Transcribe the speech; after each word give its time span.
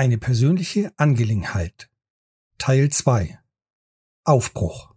Eine 0.00 0.16
persönliche 0.16 0.94
Angelegenheit. 0.96 1.90
Teil 2.56 2.88
2. 2.88 3.38
Aufbruch. 4.24 4.94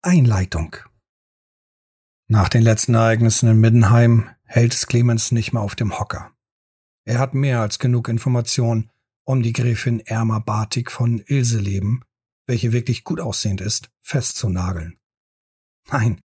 Einleitung. 0.00 0.76
Nach 2.28 2.48
den 2.48 2.62
letzten 2.62 2.94
Ereignissen 2.94 3.48
in 3.48 3.58
Middenheim 3.58 4.30
hält 4.44 4.74
es 4.74 4.86
Clemens 4.86 5.32
nicht 5.32 5.52
mehr 5.52 5.62
auf 5.62 5.74
dem 5.74 5.98
Hocker. 5.98 6.30
Er 7.04 7.18
hat 7.18 7.34
mehr 7.34 7.62
als 7.62 7.80
genug 7.80 8.06
Informationen, 8.06 8.92
um 9.24 9.42
die 9.42 9.52
Gräfin 9.52 9.98
Erma 9.98 10.38
Bartik 10.38 10.92
von 10.92 11.24
Ilseleben, 11.26 12.04
welche 12.46 12.72
wirklich 12.72 13.02
gut 13.02 13.18
aussehend 13.18 13.60
ist, 13.60 13.90
festzunageln. 14.02 15.00
Nein, 15.88 16.20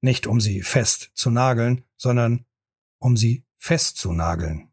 nicht 0.00 0.26
um 0.26 0.40
sie 0.40 0.62
fest 0.62 1.12
zu 1.14 1.30
nageln, 1.30 1.84
sondern 1.96 2.44
um 2.98 3.16
sie 3.16 3.44
festzunageln. 3.58 4.72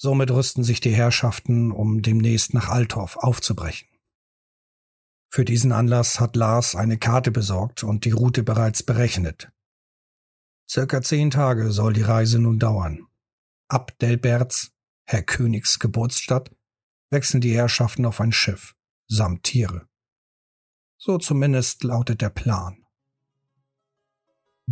Somit 0.00 0.30
rüsten 0.30 0.62
sich 0.62 0.78
die 0.78 0.94
Herrschaften, 0.94 1.72
um 1.72 2.02
demnächst 2.02 2.54
nach 2.54 2.68
Althoff 2.68 3.16
aufzubrechen. 3.16 3.88
Für 5.28 5.44
diesen 5.44 5.72
Anlass 5.72 6.20
hat 6.20 6.36
Lars 6.36 6.76
eine 6.76 6.98
Karte 6.98 7.32
besorgt 7.32 7.82
und 7.82 8.04
die 8.04 8.12
Route 8.12 8.44
bereits 8.44 8.84
berechnet. 8.84 9.50
Circa 10.70 11.02
zehn 11.02 11.32
Tage 11.32 11.72
soll 11.72 11.94
die 11.94 12.02
Reise 12.02 12.38
nun 12.38 12.60
dauern. 12.60 13.08
Ab 13.66 13.98
Delberts, 13.98 14.70
Herr 15.04 15.24
Königs 15.24 15.80
Geburtsstadt, 15.80 16.54
wechseln 17.10 17.40
die 17.40 17.54
Herrschaften 17.54 18.06
auf 18.06 18.20
ein 18.20 18.32
Schiff, 18.32 18.76
samt 19.08 19.42
Tiere. 19.42 19.88
So 20.96 21.18
zumindest 21.18 21.82
lautet 21.82 22.20
der 22.20 22.30
Plan. 22.30 22.86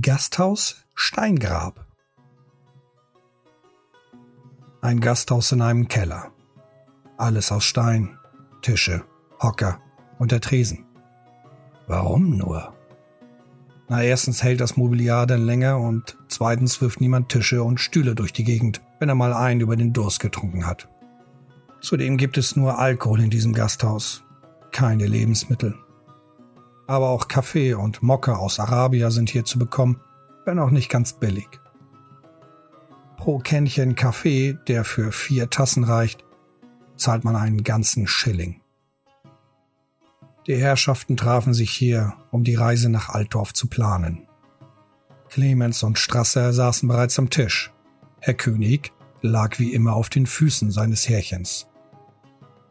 Gasthaus 0.00 0.84
Steingrab 0.94 1.85
ein 4.86 5.00
Gasthaus 5.00 5.50
in 5.50 5.62
einem 5.62 5.88
Keller. 5.88 6.30
Alles 7.16 7.50
aus 7.50 7.64
Stein, 7.64 8.18
Tische, 8.62 9.02
Hocker 9.42 9.80
und 10.20 10.30
der 10.30 10.40
Tresen. 10.40 10.86
Warum 11.88 12.36
nur? 12.36 12.72
Na, 13.88 14.04
erstens 14.04 14.44
hält 14.44 14.60
das 14.60 14.76
Mobiliar 14.76 15.26
dann 15.26 15.42
länger 15.42 15.80
und 15.80 16.16
zweitens 16.28 16.80
wirft 16.80 17.00
niemand 17.00 17.30
Tische 17.30 17.64
und 17.64 17.80
Stühle 17.80 18.14
durch 18.14 18.32
die 18.32 18.44
Gegend, 18.44 18.80
wenn 19.00 19.08
er 19.08 19.16
mal 19.16 19.32
einen 19.32 19.60
über 19.60 19.74
den 19.74 19.92
Durst 19.92 20.20
getrunken 20.20 20.68
hat. 20.68 20.88
Zudem 21.80 22.16
gibt 22.16 22.38
es 22.38 22.54
nur 22.54 22.78
Alkohol 22.78 23.20
in 23.22 23.30
diesem 23.30 23.54
Gasthaus, 23.54 24.22
keine 24.70 25.06
Lebensmittel. 25.06 25.74
Aber 26.86 27.08
auch 27.08 27.26
Kaffee 27.26 27.74
und 27.74 28.04
Mokka 28.04 28.36
aus 28.36 28.60
Arabia 28.60 29.10
sind 29.10 29.30
hier 29.30 29.44
zu 29.44 29.58
bekommen, 29.58 30.00
wenn 30.44 30.60
auch 30.60 30.70
nicht 30.70 30.88
ganz 30.88 31.14
billig. 31.14 31.48
Pro 33.26 33.40
Kännchen 33.40 33.96
Kaffee, 33.96 34.56
der 34.68 34.84
für 34.84 35.10
vier 35.10 35.50
Tassen 35.50 35.82
reicht, 35.82 36.24
zahlt 36.94 37.24
man 37.24 37.34
einen 37.34 37.64
ganzen 37.64 38.06
Schilling. 38.06 38.60
Die 40.46 40.54
Herrschaften 40.54 41.16
trafen 41.16 41.52
sich 41.52 41.72
hier, 41.72 42.12
um 42.30 42.44
die 42.44 42.54
Reise 42.54 42.88
nach 42.88 43.08
Altdorf 43.08 43.52
zu 43.52 43.66
planen. 43.66 44.28
Clemens 45.28 45.82
und 45.82 45.98
Strasser 45.98 46.52
saßen 46.52 46.88
bereits 46.88 47.18
am 47.18 47.28
Tisch. 47.28 47.72
Herr 48.20 48.34
König 48.34 48.92
lag 49.22 49.58
wie 49.58 49.74
immer 49.74 49.94
auf 49.94 50.08
den 50.08 50.26
Füßen 50.26 50.70
seines 50.70 51.08
Härchens. 51.08 51.66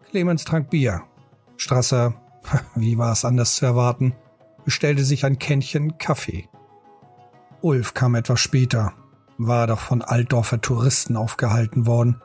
Clemens 0.09 0.45
trank 0.45 0.69
Bier. 0.69 1.03
Strasser, 1.57 2.13
wie 2.75 2.97
war 2.97 3.11
es 3.11 3.25
anders 3.25 3.57
zu 3.57 3.65
erwarten, 3.65 4.15
bestellte 4.63 5.03
sich 5.03 5.25
ein 5.25 5.37
Kännchen 5.37 5.97
Kaffee. 5.97 6.47
Ulf 7.59 7.93
kam 7.93 8.15
etwas 8.15 8.39
später 8.39 8.93
war 9.37 9.67
doch 9.67 9.79
von 9.79 10.01
Altdorfer 10.01 10.61
Touristen 10.61 11.17
aufgehalten 11.17 11.85
worden, 11.85 12.21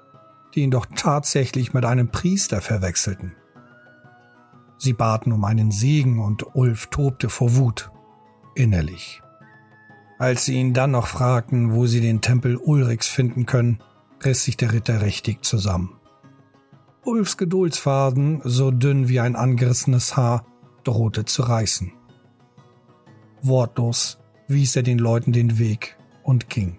die 0.55 0.61
ihn 0.61 0.71
doch 0.71 0.87
tatsächlich 0.95 1.75
mit 1.75 1.85
einem 1.85 2.09
Priester 2.09 2.61
verwechselten. 2.61 3.35
Sie 4.79 4.93
baten 4.93 5.33
um 5.33 5.45
einen 5.45 5.71
Segen 5.71 6.21
und 6.21 6.55
Ulf 6.55 6.87
tobte 6.87 7.29
vor 7.29 7.57
Wut, 7.57 7.91
innerlich. 8.55 9.23
Als 10.19 10.45
sie 10.45 10.55
ihn 10.55 10.75
dann 10.75 10.91
noch 10.93 11.07
fragten, 11.07 11.75
wo 11.75 11.87
sie 11.87 12.01
den 12.01 12.21
Tempel 12.21 12.57
Ulrichs 12.57 13.07
finden 13.07 13.47
können, 13.47 13.83
riss 14.25 14.45
sich 14.45 14.57
der 14.57 14.73
Ritter 14.73 15.03
richtig 15.03 15.45
zusammen. 15.45 15.97
Ulfs 17.05 17.39
Geduldsfaden, 17.39 18.43
so 18.45 18.71
dünn 18.71 19.09
wie 19.09 19.21
ein 19.21 19.35
angerissenes 19.35 20.17
Haar, 20.17 20.45
drohte 20.85 21.25
zu 21.25 21.43
reißen. 21.43 21.93
Wortlos 23.43 24.19
wies 24.49 24.77
er 24.77 24.83
den 24.83 24.99
Leuten 24.99 25.33
den 25.33 25.59
Weg 25.59 25.97
und 26.23 26.51
ging. 26.51 26.79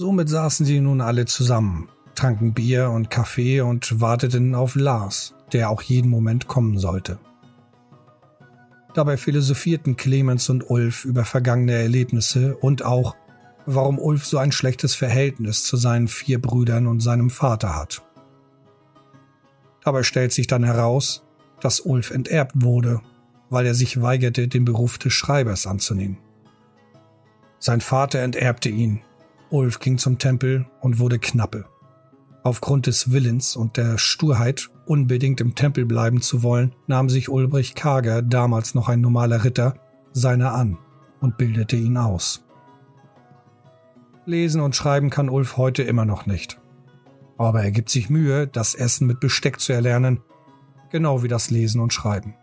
Somit 0.00 0.28
saßen 0.28 0.64
sie 0.64 0.80
nun 0.80 1.00
alle 1.00 1.26
zusammen, 1.26 1.88
tranken 2.14 2.54
Bier 2.54 2.88
und 2.90 3.10
Kaffee 3.10 3.62
und 3.62 4.00
warteten 4.00 4.54
auf 4.54 4.76
Lars, 4.76 5.34
der 5.52 5.70
auch 5.70 5.82
jeden 5.82 6.08
Moment 6.08 6.46
kommen 6.46 6.78
sollte. 6.78 7.18
Dabei 8.94 9.16
philosophierten 9.16 9.96
Clemens 9.96 10.50
und 10.50 10.70
Ulf 10.70 11.04
über 11.04 11.24
vergangene 11.24 11.72
Erlebnisse 11.72 12.56
und 12.56 12.84
auch, 12.84 13.16
warum 13.66 13.98
Ulf 13.98 14.24
so 14.24 14.38
ein 14.38 14.52
schlechtes 14.52 14.94
Verhältnis 14.94 15.64
zu 15.64 15.76
seinen 15.76 16.06
vier 16.06 16.40
Brüdern 16.40 16.86
und 16.86 17.00
seinem 17.00 17.28
Vater 17.28 17.74
hat. 17.74 18.02
Dabei 19.84 20.04
stellt 20.04 20.32
sich 20.32 20.46
dann 20.46 20.62
heraus, 20.62 21.24
dass 21.60 21.80
Ulf 21.80 22.12
enterbt 22.12 22.52
wurde, 22.54 23.00
weil 23.50 23.66
er 23.66 23.74
sich 23.74 24.00
weigerte, 24.00 24.46
den 24.46 24.64
Beruf 24.64 24.98
des 24.98 25.12
Schreibers 25.12 25.66
anzunehmen. 25.66 26.18
Sein 27.58 27.80
Vater 27.80 28.20
enterbte 28.20 28.68
ihn, 28.68 29.00
Ulf 29.50 29.78
ging 29.78 29.98
zum 29.98 30.18
Tempel 30.18 30.66
und 30.80 30.98
wurde 30.98 31.18
Knappe. 31.18 31.64
Aufgrund 32.42 32.86
des 32.86 33.10
Willens 33.12 33.56
und 33.56 33.76
der 33.76 33.98
Sturheit, 33.98 34.68
unbedingt 34.86 35.40
im 35.40 35.54
Tempel 35.54 35.84
bleiben 35.84 36.20
zu 36.20 36.42
wollen, 36.42 36.74
nahm 36.86 37.08
sich 37.08 37.28
Ulbrich 37.28 37.74
Kager, 37.74 38.22
damals 38.22 38.74
noch 38.74 38.88
ein 38.88 39.00
normaler 39.00 39.44
Ritter, 39.44 39.74
seiner 40.12 40.54
an 40.54 40.78
und 41.20 41.36
bildete 41.38 41.76
ihn 41.76 41.96
aus. 41.96 42.44
Lesen 44.26 44.60
und 44.60 44.76
schreiben 44.76 45.10
kann 45.10 45.30
Ulf 45.30 45.56
heute 45.56 45.82
immer 45.82 46.04
noch 46.04 46.26
nicht. 46.26 46.60
Aber 47.38 47.62
er 47.62 47.70
gibt 47.70 47.88
sich 47.88 48.10
Mühe, 48.10 48.46
das 48.46 48.74
Essen 48.74 49.06
mit 49.06 49.20
Besteck 49.20 49.60
zu 49.60 49.72
erlernen, 49.72 50.20
genau 50.90 51.22
wie 51.22 51.28
das 51.28 51.50
Lesen 51.50 51.80
und 51.80 51.94
Schreiben. 51.94 52.34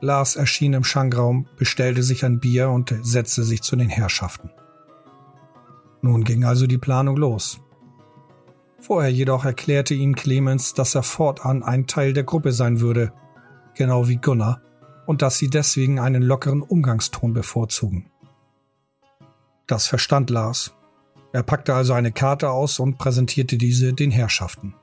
Lars 0.00 0.36
erschien 0.36 0.72
im 0.72 0.84
Schankraum, 0.84 1.46
bestellte 1.56 2.02
sich 2.02 2.24
ein 2.24 2.40
Bier 2.40 2.70
und 2.70 2.94
setzte 3.02 3.44
sich 3.44 3.62
zu 3.62 3.76
den 3.76 3.88
Herrschaften. 3.88 4.50
Nun 6.02 6.24
ging 6.24 6.44
also 6.44 6.66
die 6.66 6.78
Planung 6.78 7.16
los. 7.16 7.60
Vorher 8.78 9.10
jedoch 9.10 9.44
erklärte 9.44 9.94
ihm 9.94 10.14
Clemens, 10.14 10.74
dass 10.74 10.94
er 10.94 11.02
fortan 11.02 11.62
ein 11.62 11.86
Teil 11.86 12.12
der 12.12 12.24
Gruppe 12.24 12.52
sein 12.52 12.80
würde, 12.80 13.12
genau 13.74 14.08
wie 14.08 14.16
Gunnar, 14.16 14.60
und 15.06 15.22
dass 15.22 15.38
sie 15.38 15.48
deswegen 15.48 15.98
einen 15.98 16.22
lockeren 16.22 16.62
Umgangston 16.62 17.32
bevorzugen. 17.32 18.10
Das 19.66 19.86
verstand 19.86 20.30
Lars. 20.30 20.74
Er 21.32 21.42
packte 21.42 21.74
also 21.74 21.92
eine 21.92 22.12
Karte 22.12 22.50
aus 22.50 22.78
und 22.78 22.98
präsentierte 22.98 23.56
diese 23.56 23.92
den 23.92 24.10
Herrschaften. 24.10 24.74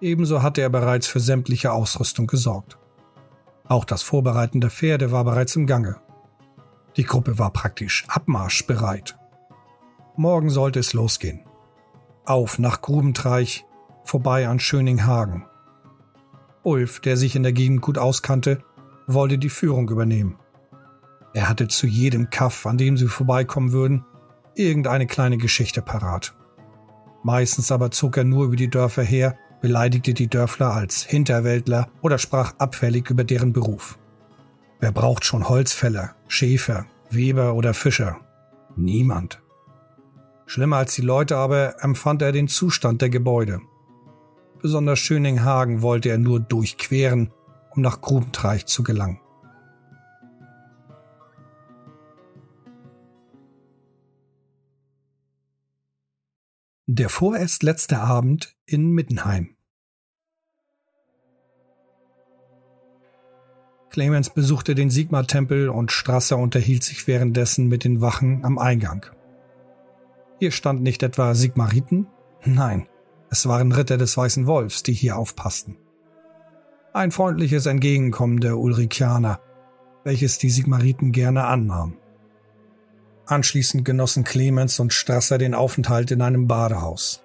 Ebenso 0.00 0.42
hatte 0.42 0.60
er 0.60 0.68
bereits 0.68 1.06
für 1.06 1.20
sämtliche 1.20 1.72
Ausrüstung 1.72 2.26
gesorgt. 2.26 2.76
Auch 3.68 3.84
das 3.84 4.02
Vorbereiten 4.02 4.60
der 4.60 4.70
Pferde 4.70 5.12
war 5.12 5.24
bereits 5.24 5.56
im 5.56 5.66
Gange. 5.66 5.96
Die 6.96 7.04
Gruppe 7.04 7.38
war 7.38 7.52
praktisch 7.52 8.04
abmarschbereit. 8.08 9.16
Morgen 10.16 10.48
sollte 10.48 10.78
es 10.80 10.94
losgehen. 10.94 11.40
Auf 12.24 12.58
nach 12.58 12.80
Grubentreich, 12.80 13.66
vorbei 14.04 14.48
an 14.48 14.58
Schöninghagen. 14.58 15.44
Ulf, 16.62 17.00
der 17.00 17.16
sich 17.16 17.36
in 17.36 17.42
der 17.42 17.52
Gegend 17.52 17.82
gut 17.82 17.98
auskannte, 17.98 18.64
wollte 19.06 19.38
die 19.38 19.50
Führung 19.50 19.88
übernehmen. 19.90 20.38
Er 21.34 21.48
hatte 21.48 21.68
zu 21.68 21.86
jedem 21.86 22.30
Kaff, 22.30 22.64
an 22.66 22.78
dem 22.78 22.96
sie 22.96 23.08
vorbeikommen 23.08 23.72
würden, 23.72 24.04
irgendeine 24.54 25.06
kleine 25.06 25.36
Geschichte 25.36 25.82
parat. 25.82 26.34
Meistens 27.22 27.70
aber 27.70 27.90
zog 27.90 28.16
er 28.16 28.24
nur 28.24 28.46
über 28.46 28.56
die 28.56 28.70
Dörfer 28.70 29.02
her, 29.02 29.36
beleidigte 29.60 30.14
die 30.14 30.28
Dörfler 30.28 30.72
als 30.72 31.02
Hinterwäldler 31.02 31.88
oder 32.00 32.18
sprach 32.18 32.54
abfällig 32.58 33.10
über 33.10 33.24
deren 33.24 33.52
Beruf. 33.52 33.98
Wer 34.80 34.92
braucht 34.92 35.24
schon 35.24 35.48
Holzfäller, 35.48 36.14
Schäfer, 36.26 36.86
Weber 37.10 37.54
oder 37.54 37.74
Fischer? 37.74 38.20
Niemand. 38.76 39.42
Schlimmer 40.46 40.76
als 40.76 40.94
die 40.94 41.02
Leute 41.02 41.36
aber 41.36 41.82
empfand 41.82 42.22
er 42.22 42.32
den 42.32 42.48
Zustand 42.48 43.02
der 43.02 43.10
Gebäude. 43.10 43.60
Besonders 44.62 45.00
Schöninghagen 45.00 45.82
wollte 45.82 46.08
er 46.08 46.18
nur 46.18 46.40
durchqueren, 46.40 47.32
um 47.70 47.82
nach 47.82 48.00
Grubentreich 48.00 48.66
zu 48.66 48.82
gelangen. 48.82 49.20
Der 56.88 57.08
vorerst 57.08 57.64
letzte 57.64 57.98
Abend 57.98 58.56
in 58.64 58.90
Mittenheim. 58.90 59.56
Clemens 63.90 64.30
besuchte 64.30 64.74
den 64.76 64.90
Sigmar-Tempel 64.90 65.68
und 65.68 65.90
Strasser 65.90 66.38
unterhielt 66.38 66.84
sich 66.84 67.06
währenddessen 67.08 67.66
mit 67.66 67.82
den 67.82 68.00
Wachen 68.00 68.44
am 68.44 68.58
Eingang. 68.58 69.06
Hier 70.38 70.50
stand 70.50 70.82
nicht 70.82 71.02
etwa 71.02 71.34
Sigmariten? 71.34 72.06
Nein, 72.44 72.88
es 73.30 73.46
waren 73.46 73.72
Ritter 73.72 73.96
des 73.96 74.16
Weißen 74.16 74.46
Wolfs, 74.46 74.82
die 74.82 74.92
hier 74.92 75.16
aufpassten. 75.16 75.78
Ein 76.92 77.10
freundliches 77.10 77.66
Entgegenkommen 77.66 78.40
der 78.40 78.58
Ulrikianer, 78.58 79.40
welches 80.04 80.38
die 80.38 80.50
Sigmariten 80.50 81.12
gerne 81.12 81.44
annahmen. 81.44 81.98
Anschließend 83.26 83.84
genossen 83.84 84.24
Clemens 84.24 84.78
und 84.78 84.92
Strasser 84.92 85.38
den 85.38 85.54
Aufenthalt 85.54 86.10
in 86.10 86.22
einem 86.22 86.46
Badehaus. 86.46 87.22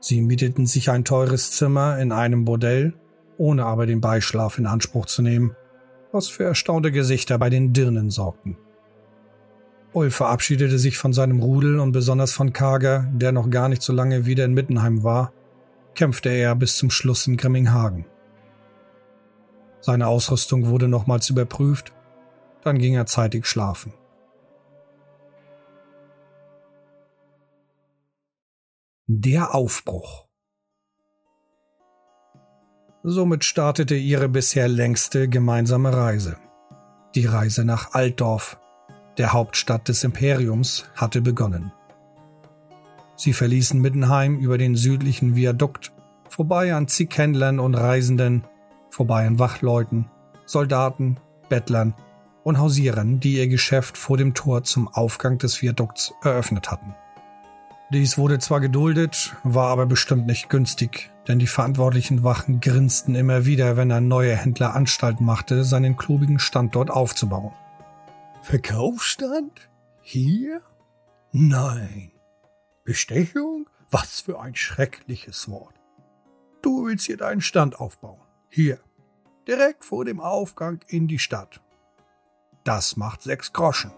Sie 0.00 0.20
mieteten 0.20 0.66
sich 0.66 0.90
ein 0.90 1.04
teures 1.04 1.52
Zimmer 1.52 1.98
in 1.98 2.10
einem 2.10 2.44
Bordell, 2.44 2.94
ohne 3.36 3.64
aber 3.64 3.86
den 3.86 4.00
Beischlaf 4.00 4.58
in 4.58 4.66
Anspruch 4.66 5.06
zu 5.06 5.22
nehmen, 5.22 5.56
was 6.12 6.28
für 6.28 6.44
erstaunte 6.44 6.90
Gesichter 6.90 7.38
bei 7.38 7.48
den 7.48 7.72
Dirnen 7.72 8.10
sorgten. 8.10 8.56
Ulf 9.94 10.16
verabschiedete 10.16 10.78
sich 10.78 10.98
von 10.98 11.12
seinem 11.12 11.40
Rudel 11.40 11.78
und 11.78 11.92
besonders 11.92 12.32
von 12.32 12.52
Kager, 12.52 13.08
der 13.12 13.30
noch 13.30 13.48
gar 13.48 13.68
nicht 13.68 13.80
so 13.80 13.92
lange 13.92 14.26
wieder 14.26 14.44
in 14.44 14.52
Mittenheim 14.52 15.04
war, 15.04 15.32
kämpfte 15.94 16.30
er 16.30 16.56
bis 16.56 16.76
zum 16.76 16.90
Schluss 16.90 17.28
in 17.28 17.36
Grimminghagen. 17.36 18.04
Seine 19.80 20.08
Ausrüstung 20.08 20.66
wurde 20.66 20.88
nochmals 20.88 21.30
überprüft, 21.30 21.92
dann 22.62 22.78
ging 22.78 22.94
er 22.94 23.06
zeitig 23.06 23.46
schlafen. 23.46 23.92
Der 29.06 29.54
Aufbruch. 29.54 30.26
Somit 33.04 33.44
startete 33.44 33.94
ihre 33.94 34.28
bisher 34.28 34.66
längste 34.66 35.28
gemeinsame 35.28 35.94
Reise. 35.94 36.38
Die 37.14 37.26
Reise 37.26 37.64
nach 37.64 37.92
Altdorf, 37.92 38.58
der 39.18 39.32
Hauptstadt 39.32 39.88
des 39.88 40.04
Imperiums, 40.04 40.86
hatte 40.94 41.20
begonnen. 41.20 41.72
Sie 43.16 43.32
verließen 43.32 43.80
Mittenheim 43.80 44.38
über 44.38 44.58
den 44.58 44.74
südlichen 44.74 45.36
Viadukt, 45.36 45.92
vorbei 46.28 46.74
an 46.74 46.88
zig 46.88 47.16
Händlern 47.16 47.60
und 47.60 47.74
Reisenden, 47.74 48.44
vorbei 48.90 49.26
an 49.26 49.38
Wachleuten, 49.38 50.06
Soldaten, 50.46 51.18
Bettlern 51.48 51.94
und 52.42 52.58
Hausierern, 52.58 53.20
die 53.20 53.38
ihr 53.38 53.48
Geschäft 53.48 53.96
vor 53.96 54.16
dem 54.16 54.34
Tor 54.34 54.64
zum 54.64 54.88
Aufgang 54.88 55.38
des 55.38 55.62
Viadukts 55.62 56.12
eröffnet 56.22 56.70
hatten. 56.70 56.94
Dies 57.92 58.18
wurde 58.18 58.38
zwar 58.38 58.60
geduldet, 58.60 59.36
war 59.44 59.68
aber 59.68 59.86
bestimmt 59.86 60.26
nicht 60.26 60.48
günstig, 60.48 61.10
denn 61.28 61.38
die 61.38 61.46
verantwortlichen 61.46 62.24
Wachen 62.24 62.60
grinsten 62.60 63.14
immer 63.14 63.46
wieder, 63.46 63.76
wenn 63.76 63.92
ein 63.92 64.08
neuer 64.08 64.36
Händler 64.36 64.74
Anstalt 64.74 65.20
machte, 65.20 65.64
seinen 65.64 65.96
klobigen 65.96 66.38
Standort 66.38 66.90
aufzubauen. 66.90 67.52
Verkaufsstand? 68.44 69.70
Hier? 70.02 70.60
Nein. 71.32 72.12
Bestechung? 72.84 73.70
Was 73.90 74.20
für 74.20 74.38
ein 74.38 74.54
schreckliches 74.54 75.48
Wort. 75.48 75.80
Du 76.60 76.84
willst 76.84 77.06
hier 77.06 77.16
deinen 77.16 77.40
Stand 77.40 77.80
aufbauen. 77.80 78.20
Hier. 78.50 78.80
Direkt 79.48 79.86
vor 79.86 80.04
dem 80.04 80.20
Aufgang 80.20 80.80
in 80.88 81.08
die 81.08 81.18
Stadt. 81.18 81.62
Das 82.64 82.96
macht 82.96 83.22
sechs 83.22 83.54
Groschen. 83.54 83.92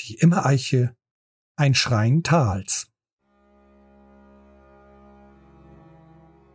die 0.00 0.16
Immereiche, 0.16 0.94
ein 1.56 1.74
Schrein 1.74 2.22
Tals. 2.22 2.91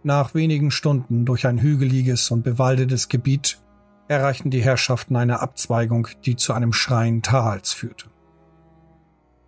Nach 0.08 0.34
wenigen 0.34 0.72
Stunden 0.72 1.26
durch 1.26 1.46
ein 1.46 1.60
hügeliges 1.60 2.32
und 2.32 2.42
bewaldetes 2.42 3.10
Gebiet 3.10 3.62
erreichten 4.08 4.50
die 4.50 4.64
Herrschaften 4.64 5.18
eine 5.18 5.42
Abzweigung, 5.42 6.08
die 6.24 6.38
zu 6.38 6.54
einem 6.54 6.72
Schrein 6.72 7.22
Tals 7.24 7.74
führte. 7.74 8.06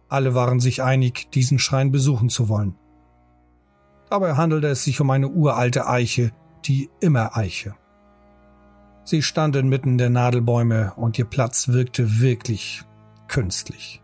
Alle 0.10 0.36
waren 0.36 0.60
sich 0.60 0.84
einig, 0.84 1.32
diesen 1.32 1.60
Schrein 1.60 1.94
besuchen 1.94 2.28
zu 2.28 2.50
wollen. 2.50 2.76
Dabei 4.10 4.36
handelte 4.36 4.68
es 4.68 4.84
sich 4.84 5.00
um 5.00 5.10
eine 5.12 5.30
uralte 5.30 5.88
Eiche, 5.88 6.34
die 6.66 6.90
Immereiche. 7.00 7.76
Sie 9.06 9.22
stand 9.22 9.56
inmitten 9.56 9.98
der 9.98 10.10
Nadelbäume 10.10 10.92
und 10.98 11.18
ihr 11.18 11.24
Platz 11.24 11.70
wirkte 11.70 12.20
wirklich 12.20 12.84
künstlich. 13.30 14.04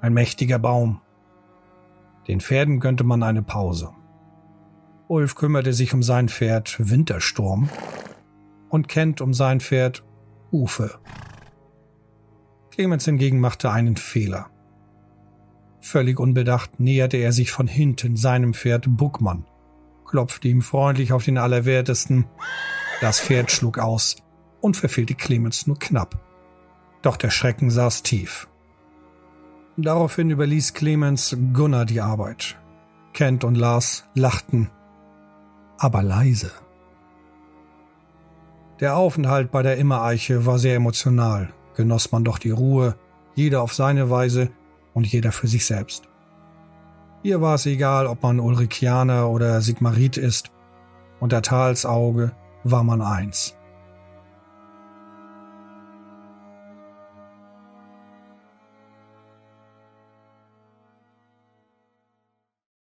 Ein 0.00 0.14
mächtiger 0.14 0.58
Baum. 0.58 1.02
Den 2.28 2.40
Pferden 2.40 2.80
gönnte 2.80 3.04
man 3.04 3.22
eine 3.22 3.42
Pause. 3.42 3.90
Ulf 5.10 5.34
kümmerte 5.34 5.72
sich 5.72 5.92
um 5.92 6.04
sein 6.04 6.28
Pferd 6.28 6.76
Wintersturm 6.78 7.68
und 8.68 8.86
Kent 8.86 9.20
um 9.20 9.34
sein 9.34 9.58
Pferd 9.58 10.04
Ufe. 10.52 11.00
Clemens 12.70 13.06
hingegen 13.06 13.40
machte 13.40 13.72
einen 13.72 13.96
Fehler. 13.96 14.50
Völlig 15.80 16.20
unbedacht 16.20 16.78
näherte 16.78 17.16
er 17.16 17.32
sich 17.32 17.50
von 17.50 17.66
hinten 17.66 18.16
seinem 18.16 18.54
Pferd 18.54 18.84
Buckmann, 18.86 19.46
klopfte 20.04 20.46
ihm 20.46 20.62
freundlich 20.62 21.12
auf 21.12 21.24
den 21.24 21.38
Allerwertesten. 21.38 22.26
Das 23.00 23.20
Pferd 23.20 23.50
schlug 23.50 23.78
aus 23.78 24.14
und 24.60 24.76
verfehlte 24.76 25.16
Clemens 25.16 25.66
nur 25.66 25.80
knapp. 25.80 26.20
Doch 27.02 27.16
der 27.16 27.30
Schrecken 27.30 27.72
saß 27.72 28.04
tief. 28.04 28.46
Daraufhin 29.76 30.30
überließ 30.30 30.72
Clemens 30.72 31.36
Gunnar 31.52 31.84
die 31.84 32.00
Arbeit. 32.00 32.60
Kent 33.12 33.42
und 33.42 33.56
Lars 33.56 34.04
lachten, 34.14 34.70
aber 35.80 36.02
leise. 36.02 36.52
Der 38.80 38.96
Aufenthalt 38.96 39.50
bei 39.50 39.62
der 39.62 39.78
Immereiche 39.78 40.46
war 40.46 40.58
sehr 40.58 40.76
emotional, 40.76 41.52
genoss 41.74 42.12
man 42.12 42.22
doch 42.22 42.38
die 42.38 42.50
Ruhe, 42.50 42.96
jeder 43.34 43.62
auf 43.62 43.74
seine 43.74 44.10
Weise 44.10 44.50
und 44.94 45.06
jeder 45.06 45.32
für 45.32 45.48
sich 45.48 45.66
selbst. 45.66 46.04
Hier 47.22 47.40
war 47.40 47.54
es 47.54 47.66
egal, 47.66 48.06
ob 48.06 48.22
man 48.22 48.40
Ulrikianer 48.40 49.28
oder 49.28 49.60
Sigmarit 49.60 50.16
ist, 50.16 50.50
unter 51.18 51.42
Tals 51.42 51.84
Auge 51.84 52.32
war 52.62 52.84
man 52.84 53.02
eins. 53.02 53.56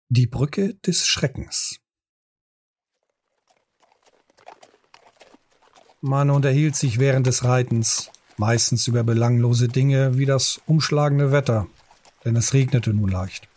Die 0.09 0.27
Brücke 0.27 0.75
des 0.75 1.07
Schreckens. 1.07 1.81
Man 6.03 6.31
unterhielt 6.31 6.77
sich 6.77 6.99
während 6.99 7.27
des 7.27 7.45
Reitens, 7.45 8.11
meistens 8.37 8.87
über 8.87 9.03
belanglose 9.03 9.69
Dinge 9.69 10.19
wie 10.19 10.27
das 10.27 10.61
umschlagende 10.67 11.33
Wetter, 11.33 11.67
denn 12.25 12.37
es 12.37 12.53
regnete 12.53 12.93
nun 12.93 13.11
leicht. 13.11 13.49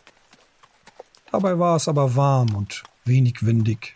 Dabei 1.30 1.58
war 1.58 1.76
es 1.76 1.86
aber 1.86 2.16
warm 2.16 2.54
und 2.54 2.82
wenig 3.04 3.44
windig. 3.44 3.94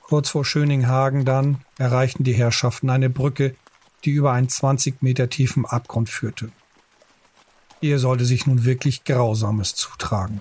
Kurz 0.00 0.30
vor 0.30 0.44
Schöninghagen 0.44 1.26
dann 1.26 1.60
erreichten 1.76 2.24
die 2.24 2.32
Herrschaften 2.32 2.88
eine 2.88 3.10
Brücke, 3.10 3.54
die 4.04 4.10
über 4.10 4.32
einen 4.32 4.48
20 4.48 5.02
Meter 5.02 5.28
tiefen 5.28 5.66
Abgrund 5.66 6.08
führte. 6.08 6.50
Hier 7.80 7.98
sollte 7.98 8.24
sich 8.24 8.46
nun 8.46 8.64
wirklich 8.64 9.04
Grausames 9.04 9.74
zutragen. 9.74 10.40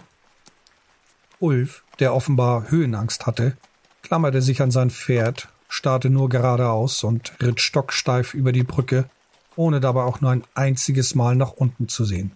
Ulf, 1.40 1.84
der 2.00 2.16
offenbar 2.16 2.72
Höhenangst 2.72 3.28
hatte, 3.28 3.58
klammerte 4.02 4.42
sich 4.42 4.62
an 4.62 4.72
sein 4.72 4.90
Pferd, 4.90 5.50
starrte 5.68 6.10
nur 6.10 6.30
geradeaus 6.30 7.04
und 7.04 7.34
ritt 7.42 7.62
stocksteif 7.62 8.34
über 8.34 8.52
die 8.52 8.64
Brücke, 8.64 9.10
ohne 9.56 9.80
dabei 9.80 10.04
auch 10.04 10.22
nur 10.22 10.32
ein 10.32 10.44
einziges 10.54 11.16
Mal 11.16 11.36
nach 11.36 11.52
unten 11.52 11.88
zu 11.88 12.06
sehen. 12.06 12.32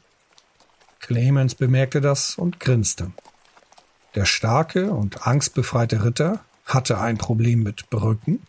Clemens 0.99 1.55
bemerkte 1.55 2.01
das 2.01 2.35
und 2.35 2.59
grinste. 2.59 3.11
Der 4.15 4.25
starke 4.25 4.91
und 4.91 5.25
angstbefreite 5.25 6.03
Ritter 6.03 6.41
hatte 6.65 6.99
ein 6.99 7.17
Problem 7.17 7.63
mit 7.63 7.89
Brücken? 7.89 8.41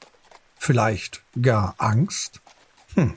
Vielleicht 0.59 1.23
gar 1.41 1.75
Angst? 1.79 2.41
Hm. 2.95 3.15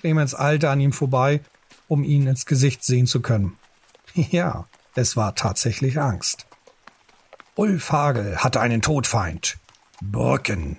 Clemens 0.00 0.34
eilte 0.34 0.70
an 0.70 0.80
ihm 0.80 0.92
vorbei, 0.92 1.40
um 1.88 2.04
ihn 2.04 2.26
ins 2.26 2.46
Gesicht 2.46 2.84
sehen 2.84 3.06
zu 3.06 3.20
können. 3.20 3.56
Ja, 4.14 4.66
es 4.96 5.16
war 5.16 5.36
tatsächlich 5.36 6.00
Angst. 6.00 6.46
Ulf 7.54 7.92
Hagel 7.92 8.38
hatte 8.38 8.60
einen 8.60 8.82
Todfeind. 8.82 9.58
Brücken. 10.00 10.78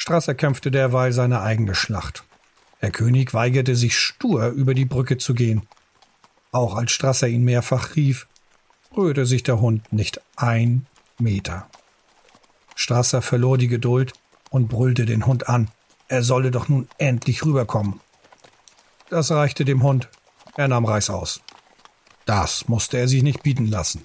Strasser 0.00 0.34
kämpfte 0.34 0.70
derweil 0.70 1.12
seine 1.12 1.42
eigene 1.42 1.74
Schlacht. 1.74 2.24
Der 2.80 2.90
König 2.90 3.34
weigerte 3.34 3.76
sich 3.76 3.98
stur, 3.98 4.46
über 4.46 4.72
die 4.72 4.86
Brücke 4.86 5.18
zu 5.18 5.34
gehen. 5.34 5.68
Auch 6.52 6.74
als 6.74 6.92
Strasser 6.92 7.28
ihn 7.28 7.44
mehrfach 7.44 7.96
rief, 7.96 8.26
rührte 8.96 9.26
sich 9.26 9.42
der 9.42 9.60
Hund 9.60 9.92
nicht 9.92 10.22
ein 10.36 10.86
Meter. 11.18 11.68
Strasser 12.74 13.20
verlor 13.20 13.58
die 13.58 13.68
Geduld 13.68 14.14
und 14.48 14.68
brüllte 14.68 15.04
den 15.04 15.26
Hund 15.26 15.50
an. 15.50 15.70
Er 16.08 16.22
solle 16.22 16.50
doch 16.50 16.70
nun 16.70 16.88
endlich 16.96 17.44
rüberkommen. 17.44 18.00
Das 19.10 19.30
reichte 19.30 19.66
dem 19.66 19.82
Hund. 19.82 20.08
Er 20.56 20.68
nahm 20.68 20.86
Reiß 20.86 21.10
aus. 21.10 21.42
Das 22.24 22.68
musste 22.68 22.96
er 22.96 23.06
sich 23.06 23.22
nicht 23.22 23.42
bieten 23.42 23.66
lassen. 23.66 24.02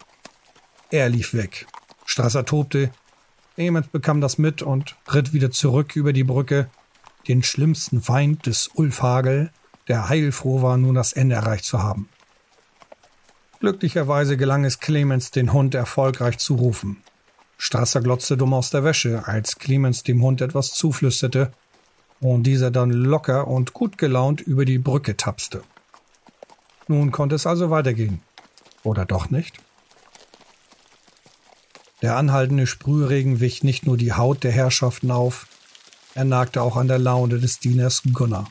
Er 0.90 1.08
lief 1.08 1.34
weg. 1.34 1.68
Strasser 2.06 2.44
tobte. 2.44 2.92
Clemens 3.56 3.88
bekam 3.88 4.22
das 4.22 4.38
mit 4.38 4.62
und 4.62 4.96
ritt 5.14 5.34
wieder 5.34 5.50
zurück 5.50 5.96
über 5.96 6.12
die 6.12 6.26
Brücke, 6.26 6.70
den 7.28 7.42
schlimmsten 7.42 8.02
Feind 8.02 8.46
des 8.46 8.70
Ulfhagel, 8.74 9.50
der 9.88 10.10
heilfroh 10.10 10.62
war, 10.62 10.78
nun 10.78 10.96
das 10.96 11.14
Ende 11.14 11.36
erreicht 11.36 11.66
zu 11.66 11.82
haben. 11.82 12.10
Glücklicherweise 13.62 14.36
gelang 14.36 14.66
es 14.66 14.80
Clemens, 14.80 15.32
den 15.32 15.54
Hund 15.54 15.74
erfolgreich 15.74 16.38
zu 16.38 16.56
rufen. 16.56 16.98
Strasser 17.58 18.02
glotzte 18.02 18.36
dumm 18.36 18.54
aus 18.54 18.70
der 18.70 18.84
Wäsche, 18.84 19.26
als 19.26 19.58
Clemens 19.58 20.04
dem 20.04 20.22
Hund 20.22 20.42
etwas 20.42 20.74
zuflüsterte 20.74 21.54
und 22.20 22.44
dieser 22.44 22.72
dann 22.72 22.92
locker 22.92 23.48
und 23.48 23.74
gut 23.74 23.98
gelaunt 23.98 24.42
über 24.42 24.66
die 24.66 24.80
Brücke 24.80 25.16
tapste. 25.16 25.64
Nun 26.88 27.12
konnte 27.12 27.36
es 27.36 27.48
also 27.48 27.70
weitergehen. 27.70 28.22
Oder 28.84 29.06
doch 29.06 29.30
nicht? 29.30 29.58
Der 32.02 32.18
anhaltende 32.18 32.68
Sprühregen 32.68 33.40
wich 33.40 33.64
nicht 33.64 33.86
nur 33.86 33.98
die 33.98 34.14
Haut 34.14 34.44
der 34.44 34.52
Herrschaften 34.52 35.12
auf, 35.12 35.48
er 36.14 36.26
nagte 36.26 36.62
auch 36.62 36.78
an 36.78 36.88
der 36.88 37.00
Laune 37.00 37.40
des 37.40 37.60
Dieners 37.60 38.04
Gunnar. 38.14 38.50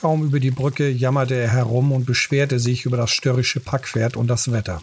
Kaum 0.00 0.24
über 0.24 0.38
die 0.38 0.50
Brücke 0.50 0.88
jammerte 0.88 1.34
er 1.34 1.50
herum 1.50 1.90
und 1.92 2.06
beschwerte 2.06 2.60
sich 2.60 2.84
über 2.84 2.96
das 2.96 3.10
störrische 3.10 3.60
Packpferd 3.60 4.16
und 4.16 4.28
das 4.28 4.52
Wetter. 4.52 4.80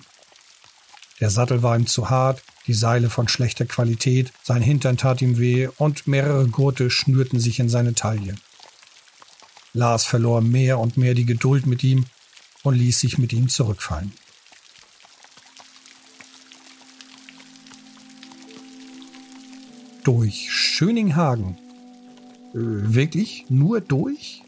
Der 1.22 1.30
Sattel 1.30 1.64
war 1.64 1.78
ihm 1.78 1.88
zu 1.88 2.10
hart, 2.10 2.44
die 2.68 2.74
Seile 2.74 3.10
von 3.10 3.28
schlechter 3.28 3.66
Qualität, 3.66 4.34
sein 4.44 4.62
Hintern 4.62 4.98
tat 4.98 5.22
ihm 5.22 5.38
weh 5.38 5.70
und 5.78 6.08
mehrere 6.08 6.48
Gurte 6.48 6.90
schnürten 6.90 7.40
sich 7.40 7.60
in 7.60 7.70
seine 7.70 7.94
Taille. 7.94 8.36
Lars 9.74 10.06
verlor 10.06 10.42
mehr 10.42 10.80
und 10.80 10.98
mehr 10.98 11.14
die 11.14 11.25
Geduld 11.25 11.66
mit 11.66 11.84
ihm 11.84 12.06
und 12.64 12.75
ließ 12.75 13.00
sich 13.00 13.18
mit 13.18 13.34
ihm 13.34 13.50
zurückfallen. 13.50 14.14
Durch 20.06 20.52
Schöninghagen. 20.52 21.58
Äh, 22.54 22.60
wirklich? 22.94 23.48
Nur 23.50 23.82
durch? 23.82 24.44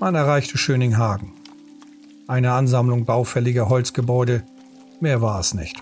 Man 0.00 0.16
erreichte 0.16 0.58
Schöninghagen. 0.58 1.30
Eine 2.26 2.50
Ansammlung 2.50 3.04
baufälliger 3.04 3.68
Holzgebäude, 3.68 4.42
mehr 4.98 5.22
war 5.22 5.38
es 5.38 5.54
nicht. 5.54 5.80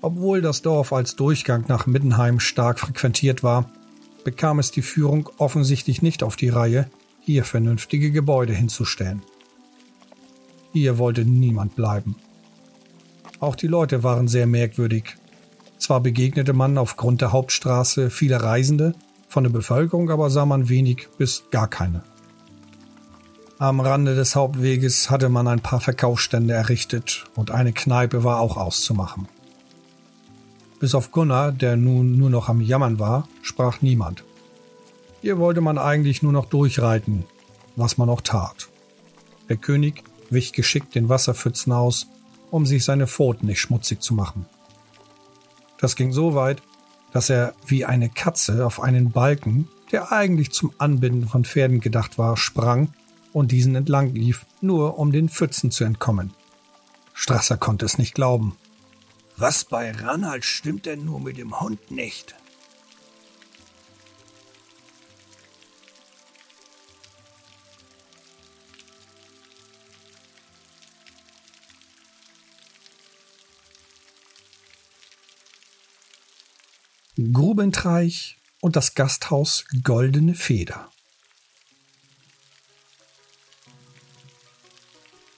Obwohl 0.00 0.40
das 0.40 0.62
Dorf 0.62 0.94
als 0.94 1.14
Durchgang 1.14 1.66
nach 1.68 1.86
Middenheim 1.86 2.40
stark 2.40 2.80
frequentiert 2.80 3.42
war, 3.42 3.70
bekam 4.24 4.58
es 4.58 4.70
die 4.70 4.80
Führung 4.80 5.28
offensichtlich 5.36 6.00
nicht 6.00 6.22
auf 6.22 6.36
die 6.36 6.48
Reihe, 6.48 6.90
hier 7.20 7.44
vernünftige 7.44 8.10
Gebäude 8.10 8.54
hinzustellen. 8.54 9.20
Hier 10.72 10.96
wollte 10.96 11.26
niemand 11.26 11.76
bleiben. 11.76 12.16
Auch 13.40 13.56
die 13.56 13.66
Leute 13.66 14.02
waren 14.02 14.26
sehr 14.26 14.46
merkwürdig. 14.46 15.16
Zwar 15.78 16.00
begegnete 16.00 16.52
man 16.52 16.78
aufgrund 16.78 17.20
der 17.20 17.32
Hauptstraße 17.32 18.10
viele 18.10 18.42
Reisende, 18.42 18.94
von 19.28 19.44
der 19.44 19.50
Bevölkerung 19.50 20.10
aber 20.10 20.30
sah 20.30 20.46
man 20.46 20.68
wenig 20.68 21.08
bis 21.18 21.44
gar 21.50 21.68
keine. 21.68 22.02
Am 23.58 23.80
Rande 23.80 24.14
des 24.14 24.36
Hauptweges 24.36 25.10
hatte 25.10 25.28
man 25.28 25.48
ein 25.48 25.60
paar 25.60 25.80
Verkaufsstände 25.80 26.52
errichtet 26.52 27.24
und 27.34 27.50
eine 27.50 27.72
Kneipe 27.72 28.22
war 28.22 28.40
auch 28.40 28.56
auszumachen. 28.56 29.28
Bis 30.78 30.94
auf 30.94 31.10
Gunnar, 31.10 31.52
der 31.52 31.76
nun 31.76 32.18
nur 32.18 32.28
noch 32.28 32.50
am 32.50 32.60
Jammern 32.60 32.98
war, 32.98 33.28
sprach 33.42 33.80
niemand. 33.80 34.24
Hier 35.22 35.38
wollte 35.38 35.62
man 35.62 35.78
eigentlich 35.78 36.22
nur 36.22 36.32
noch 36.32 36.46
durchreiten, 36.46 37.24
was 37.76 37.96
man 37.96 38.10
auch 38.10 38.20
tat. 38.20 38.68
Der 39.48 39.56
König 39.56 40.04
wich 40.28 40.52
geschickt 40.52 40.94
den 40.94 41.08
Wasserpfützen 41.08 41.72
aus, 41.72 42.08
um 42.50 42.66
sich 42.66 42.84
seine 42.84 43.06
Pfoten 43.06 43.46
nicht 43.46 43.60
schmutzig 43.60 44.02
zu 44.02 44.14
machen. 44.14 44.46
Das 45.78 45.96
ging 45.96 46.12
so 46.12 46.34
weit, 46.34 46.62
dass 47.12 47.30
er 47.30 47.54
wie 47.66 47.84
eine 47.84 48.08
Katze 48.08 48.66
auf 48.66 48.80
einen 48.80 49.10
Balken, 49.10 49.68
der 49.92 50.12
eigentlich 50.12 50.52
zum 50.52 50.72
Anbinden 50.78 51.28
von 51.28 51.44
Pferden 51.44 51.80
gedacht 51.80 52.18
war, 52.18 52.36
sprang 52.36 52.92
und 53.32 53.52
diesen 53.52 53.74
entlang 53.74 54.14
lief, 54.14 54.46
nur 54.60 54.98
um 54.98 55.12
den 55.12 55.28
Pfützen 55.28 55.70
zu 55.70 55.84
entkommen. 55.84 56.32
Strasser 57.14 57.56
konnte 57.56 57.86
es 57.86 57.98
nicht 57.98 58.14
glauben. 58.14 58.56
Was 59.36 59.64
bei 59.64 59.92
Ranald 59.92 60.44
stimmt 60.44 60.86
denn 60.86 61.04
nur 61.04 61.20
mit 61.20 61.36
dem 61.36 61.60
Hund 61.60 61.90
nicht? 61.90 62.34
Grubentreich 77.18 78.36
und 78.60 78.76
das 78.76 78.94
Gasthaus 78.94 79.64
Goldene 79.82 80.34
Feder. 80.34 80.90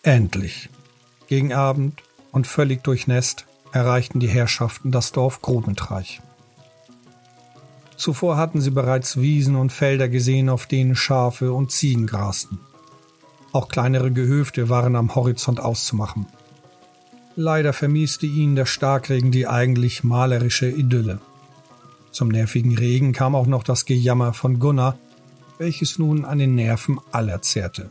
Endlich. 0.02 0.70
Gegen 1.28 1.52
Abend 1.52 2.02
und 2.32 2.48
völlig 2.48 2.82
durchnässt 2.82 3.46
erreichten 3.70 4.18
die 4.18 4.26
Herrschaften 4.26 4.90
das 4.90 5.12
Dorf 5.12 5.40
Grubentreich. 5.40 6.20
Zuvor 7.96 8.36
hatten 8.36 8.60
sie 8.60 8.72
bereits 8.72 9.20
Wiesen 9.20 9.54
und 9.54 9.70
Felder 9.70 10.08
gesehen, 10.08 10.48
auf 10.48 10.66
denen 10.66 10.96
Schafe 10.96 11.52
und 11.52 11.70
Ziegen 11.70 12.08
grasten. 12.08 12.58
Auch 13.52 13.68
kleinere 13.68 14.10
Gehöfte 14.10 14.68
waren 14.68 14.96
am 14.96 15.14
Horizont 15.14 15.60
auszumachen. 15.60 16.26
Leider 17.36 17.72
vermieste 17.72 18.26
ihnen 18.26 18.56
der 18.56 18.66
Starkregen 18.66 19.30
die 19.30 19.46
eigentlich 19.46 20.02
malerische 20.02 20.68
Idylle. 20.68 21.20
Zum 22.10 22.28
nervigen 22.28 22.76
Regen 22.76 23.12
kam 23.12 23.34
auch 23.34 23.46
noch 23.46 23.62
das 23.62 23.84
Gejammer 23.84 24.32
von 24.32 24.58
Gunnar, 24.58 24.98
welches 25.58 25.98
nun 25.98 26.24
an 26.24 26.38
den 26.38 26.54
Nerven 26.54 27.00
aller 27.12 27.42
zehrte. 27.42 27.90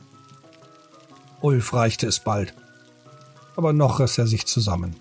Ulf 1.42 1.74
reichte 1.74 2.08
es 2.08 2.20
bald. 2.20 2.54
Aber 3.56 3.74
noch 3.74 4.00
riss 4.00 4.18
er 4.18 4.28
sich 4.28 4.46
zusammen. 4.46 4.96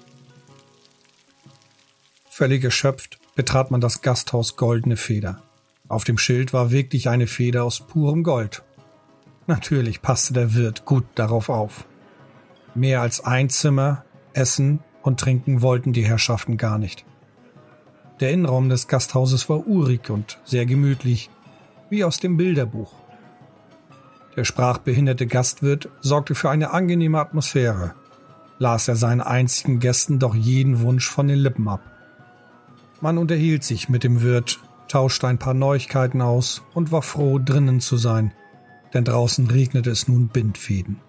Völlig 2.30 2.64
erschöpft 2.64 3.18
betrat 3.35 3.70
man 3.70 3.80
das 3.80 4.02
Gasthaus 4.02 4.56
Goldene 4.56 4.96
Feder. 4.96 5.42
Auf 5.88 6.04
dem 6.04 6.18
Schild 6.18 6.52
war 6.52 6.70
wirklich 6.70 7.08
eine 7.08 7.26
Feder 7.26 7.64
aus 7.64 7.80
purem 7.80 8.23
Gold. 8.23 8.62
Natürlich 9.46 10.02
passte 10.02 10.32
der 10.32 10.54
Wirt 10.54 10.85
gut 10.85 11.04
darauf 11.14 11.49
auf. 11.49 11.87
Mehr 12.75 13.00
als 13.00 13.20
ein 13.20 13.49
Zimmer, 13.49 14.04
Essen 14.32 14.80
und 15.02 15.20
Trinken 15.20 15.62
wollten 15.62 15.92
die 15.92 16.04
Herrschaften 16.04 16.56
gar 16.56 16.78
nicht. 16.78 17.04
Der 18.20 18.30
Innenraum 18.30 18.70
des 18.70 18.88
Gasthauses 18.88 19.49
war 19.49 19.66
urig 19.66 20.08
und 20.08 20.38
sehr 20.44 20.64
gemütlich, 20.64 21.30
wie 21.90 22.02
aus 22.02 22.18
dem 22.18 22.37
Bilderbuch. 22.37 22.94
Der 24.37 24.44
sprachbehinderte 24.44 25.26
Gastwirt 25.26 25.88
sorgte 26.00 26.35
für 26.35 26.50
eine 26.50 26.70
angenehme 26.70 27.20
Atmosphäre, 27.20 27.94
las 28.58 28.88
er 28.88 28.96
seinen 28.96 29.20
einzigen 29.20 29.80
Gästen 29.80 30.18
doch 30.18 30.35
jeden 30.35 30.80
Wunsch 30.80 31.08
von 31.08 31.28
den 31.28 31.38
Lippen 31.38 31.68
ab. 31.68 31.80
Man 33.00 33.18
unterhielt 33.18 33.64
sich 33.64 33.88
mit 33.88 34.02
dem 34.04 34.23
Wirt, 34.23 34.61
tauschte 34.88 35.26
ein 35.26 35.38
paar 35.38 35.54
Neuigkeiten 35.54 36.23
aus 36.23 36.62
und 36.73 36.92
war 36.92 37.02
froh, 37.02 37.38
drinnen 37.38 37.80
zu 37.80 37.99
sein, 37.99 38.32
denn 38.94 39.04
draußen 39.04 39.46
regnete 39.49 39.90
es 39.90 40.08
nun 40.08 40.28
Bindfäden. 40.28 41.00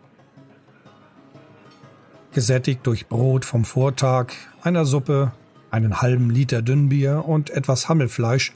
Gesättigt 2.33 2.85
durch 2.85 3.07
Brot 3.07 3.45
vom 3.45 3.63
Vortag, 3.63 4.33
einer 4.61 4.85
Suppe, 4.85 5.31
einen 5.71 6.01
halben 6.01 6.29
Liter 6.29 6.61
Dünnbier 6.61 7.25
und 7.25 7.49
etwas 7.49 7.89
Hammelfleisch, 7.89 8.53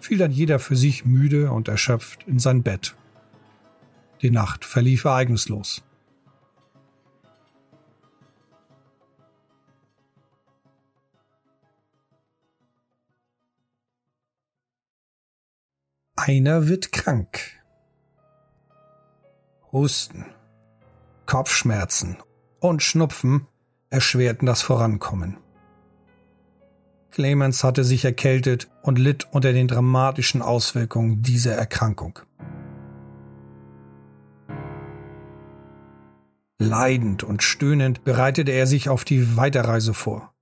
fiel 0.00 0.18
dann 0.18 0.32
jeder 0.32 0.58
für 0.58 0.76
sich 0.76 1.04
müde 1.04 1.50
und 1.50 1.68
erschöpft 1.68 2.24
in 2.26 2.38
sein 2.38 2.62
Bett 2.62 2.94
die 4.24 4.30
Nacht 4.30 4.64
verlief 4.64 5.04
ereignislos. 5.04 5.82
Einer 16.16 16.68
wird 16.68 16.90
krank. 16.90 17.38
Husten, 19.72 20.24
Kopfschmerzen 21.26 22.16
und 22.60 22.82
Schnupfen 22.82 23.46
erschwerten 23.90 24.46
das 24.46 24.62
Vorankommen. 24.62 25.43
Clemens 27.14 27.62
hatte 27.62 27.84
sich 27.84 28.04
erkältet 28.04 28.68
und 28.82 28.98
litt 28.98 29.28
unter 29.30 29.52
den 29.52 29.68
dramatischen 29.68 30.42
Auswirkungen 30.42 31.22
dieser 31.22 31.54
Erkrankung. 31.54 32.18
Leidend 36.58 37.22
und 37.22 37.44
stöhnend 37.44 38.02
bereitete 38.02 38.50
er 38.50 38.66
sich 38.66 38.88
auf 38.88 39.04
die 39.04 39.36
Weiterreise 39.36 39.94
vor. 39.94 40.34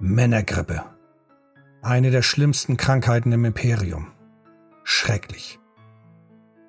Männergrippe. 0.00 0.82
Eine 1.80 2.10
der 2.10 2.22
schlimmsten 2.22 2.76
Krankheiten 2.76 3.30
im 3.30 3.44
Imperium. 3.44 4.08
Schrecklich. 4.82 5.60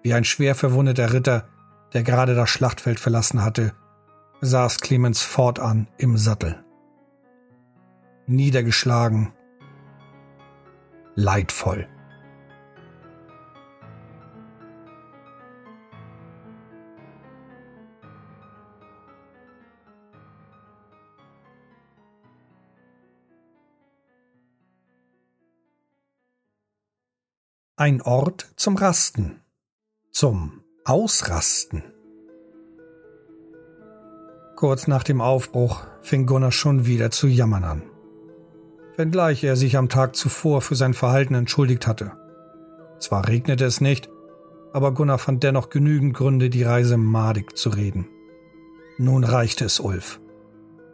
Wie 0.03 0.13
ein 0.13 0.23
schwer 0.23 0.53
verwundeter 0.53 1.13
Ritter, 1.13 1.49
der 1.93 2.03
gerade 2.03 2.35
das 2.35 2.51
Schlachtfeld 2.51 2.99
verlassen 2.99 3.43
hatte, 3.43 3.73
saß 4.41 4.77
Clemens 4.81 5.23
fortan 5.23 5.87
im 5.97 6.15
Sattel. 6.15 6.63
Niedergeschlagen, 8.29 9.33
leidvoll. 11.15 11.87
Ein 27.75 28.01
Ort 28.01 28.51
zum 28.57 28.75
Rasten, 28.75 29.41
zum 30.11 30.63
Ausrasten. 30.83 31.83
Kurz 34.57 34.87
nach 34.87 35.03
dem 35.03 35.21
Aufbruch 35.21 35.85
fing 36.01 36.25
Gunnar 36.25 36.51
schon 36.51 36.85
wieder 36.85 37.09
zu 37.09 37.27
jammern 37.27 37.63
an. 37.63 37.88
Wenngleich 38.99 39.45
er 39.45 39.55
sich 39.55 39.77
am 39.77 39.87
Tag 39.87 40.17
zuvor 40.17 40.61
für 40.61 40.75
sein 40.75 40.93
Verhalten 40.93 41.33
entschuldigt 41.33 41.87
hatte. 41.87 42.11
Zwar 42.99 43.29
regnete 43.29 43.63
es 43.63 43.79
nicht, 43.79 44.09
aber 44.73 44.93
Gunnar 44.93 45.19
fand 45.19 45.41
dennoch 45.41 45.69
genügend 45.69 46.13
Gründe, 46.13 46.49
die 46.49 46.63
Reise 46.63 46.97
madig 46.97 47.57
zu 47.57 47.69
reden. 47.69 48.09
Nun 48.97 49.23
reichte 49.23 49.63
es 49.63 49.79
Ulf. 49.79 50.19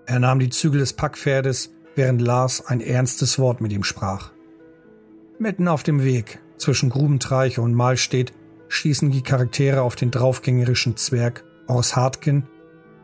Er 0.06 0.20
nahm 0.20 0.38
die 0.38 0.52
Zügel 0.52 0.82
des 0.82 0.94
Packpferdes, 0.94 1.74
während 1.96 2.22
Lars 2.22 2.68
ein 2.68 2.80
ernstes 2.80 3.40
Wort 3.40 3.60
mit 3.60 3.74
ihm 3.74 3.84
sprach. 3.84 4.34
Mitten 5.40 5.68
auf 5.68 5.82
dem 5.82 6.04
Weg 6.04 6.40
zwischen 6.58 6.92
Grubentreiche 6.92 7.64
und 7.64 7.74
Mahlstedt 7.74 8.34
schließen 8.68 9.10
die 9.10 9.24
Charaktere 9.24 9.82
auf 9.82 9.96
den 9.96 10.12
draufgängerischen 10.12 10.96
Zwerg 10.96 11.44
Ors 11.66 11.96
Hartgen 11.96 12.48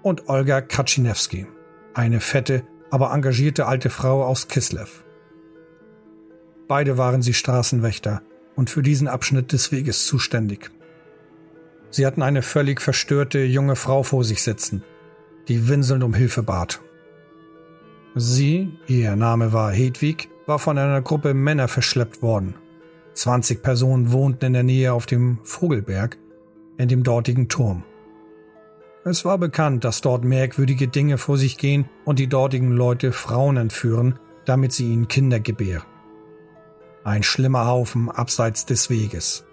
und 0.03 0.29
Olga 0.29 0.61
Kaczynewski, 0.61 1.47
eine 1.95 2.19
fette, 2.19 2.61
aber 2.91 3.11
engagierte 3.11 3.65
alte 3.65 3.89
Frau 3.89 4.23
aus 4.23 4.47
Kislev. 4.47 5.03
Beide 6.67 6.97
waren 6.97 7.21
sie 7.21 7.33
Straßenwächter 7.33 8.21
und 8.55 8.69
für 8.69 8.83
diesen 8.83 9.07
Abschnitt 9.07 9.51
des 9.51 9.71
Weges 9.71 10.05
zuständig. 10.05 10.69
Sie 11.89 12.05
hatten 12.05 12.21
eine 12.21 12.43
völlig 12.43 12.81
verstörte 12.81 13.39
junge 13.39 13.75
Frau 13.75 14.03
vor 14.03 14.23
sich 14.23 14.43
sitzen, 14.43 14.83
die 15.47 15.67
winselnd 15.67 16.03
um 16.03 16.13
Hilfe 16.13 16.43
bat. 16.43 16.79
Sie, 18.13 18.77
ihr 18.87 19.15
Name 19.15 19.51
war 19.53 19.71
Hedwig, 19.71 20.29
war 20.45 20.59
von 20.59 20.77
einer 20.77 21.01
Gruppe 21.01 21.33
Männer 21.33 21.67
verschleppt 21.67 22.21
worden 22.21 22.55
20 23.13 23.61
Personen 23.61 24.11
wohnten 24.11 24.45
in 24.45 24.53
der 24.53 24.63
Nähe 24.63 24.93
auf 24.93 25.05
dem 25.05 25.39
Vogelberg, 25.43 26.17
in 26.77 26.87
dem 26.87 27.03
dortigen 27.03 27.49
Turm. 27.49 27.83
Es 29.03 29.25
war 29.25 29.39
bekannt, 29.39 29.83
dass 29.83 30.01
dort 30.01 30.23
merkwürdige 30.23 30.87
Dinge 30.87 31.17
vor 31.17 31.37
sich 31.37 31.57
gehen 31.57 31.85
und 32.05 32.19
die 32.19 32.27
dortigen 32.27 32.71
Leute 32.71 33.11
Frauen 33.11 33.57
entführen, 33.57 34.19
damit 34.45 34.73
sie 34.73 34.91
ihnen 34.91 35.07
Kinder 35.07 35.39
gebären. 35.39 35.85
Ein 37.03 37.23
schlimmer 37.23 37.65
Haufen 37.65 38.11
abseits 38.11 38.67
des 38.67 38.91
Weges. 38.91 39.43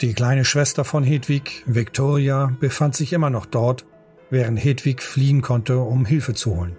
Die 0.00 0.14
kleine 0.14 0.44
Schwester 0.44 0.84
von 0.84 1.02
Hedwig, 1.02 1.64
Victoria, 1.66 2.52
befand 2.60 2.94
sich 2.94 3.12
immer 3.12 3.30
noch 3.30 3.46
dort, 3.46 3.84
während 4.30 4.62
Hedwig 4.62 5.02
fliehen 5.02 5.42
konnte, 5.42 5.78
um 5.78 6.04
Hilfe 6.04 6.34
zu 6.34 6.54
holen. 6.54 6.76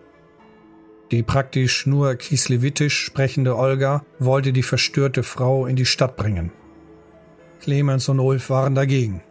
Die 1.12 1.24
praktisch 1.24 1.86
nur 1.86 2.16
Kislewitisch 2.16 2.98
sprechende 3.04 3.58
Olga 3.58 4.06
wollte 4.20 4.54
die 4.54 4.64
verstörte 4.64 5.24
Frau 5.24 5.66
in 5.66 5.76
die 5.76 5.86
Stadt 5.86 6.16
bringen. 6.16 6.54
Clemens 7.60 8.08
und 8.08 8.22
Ulf 8.22 8.50
waren 8.50 8.76
dagegen. 8.76 9.22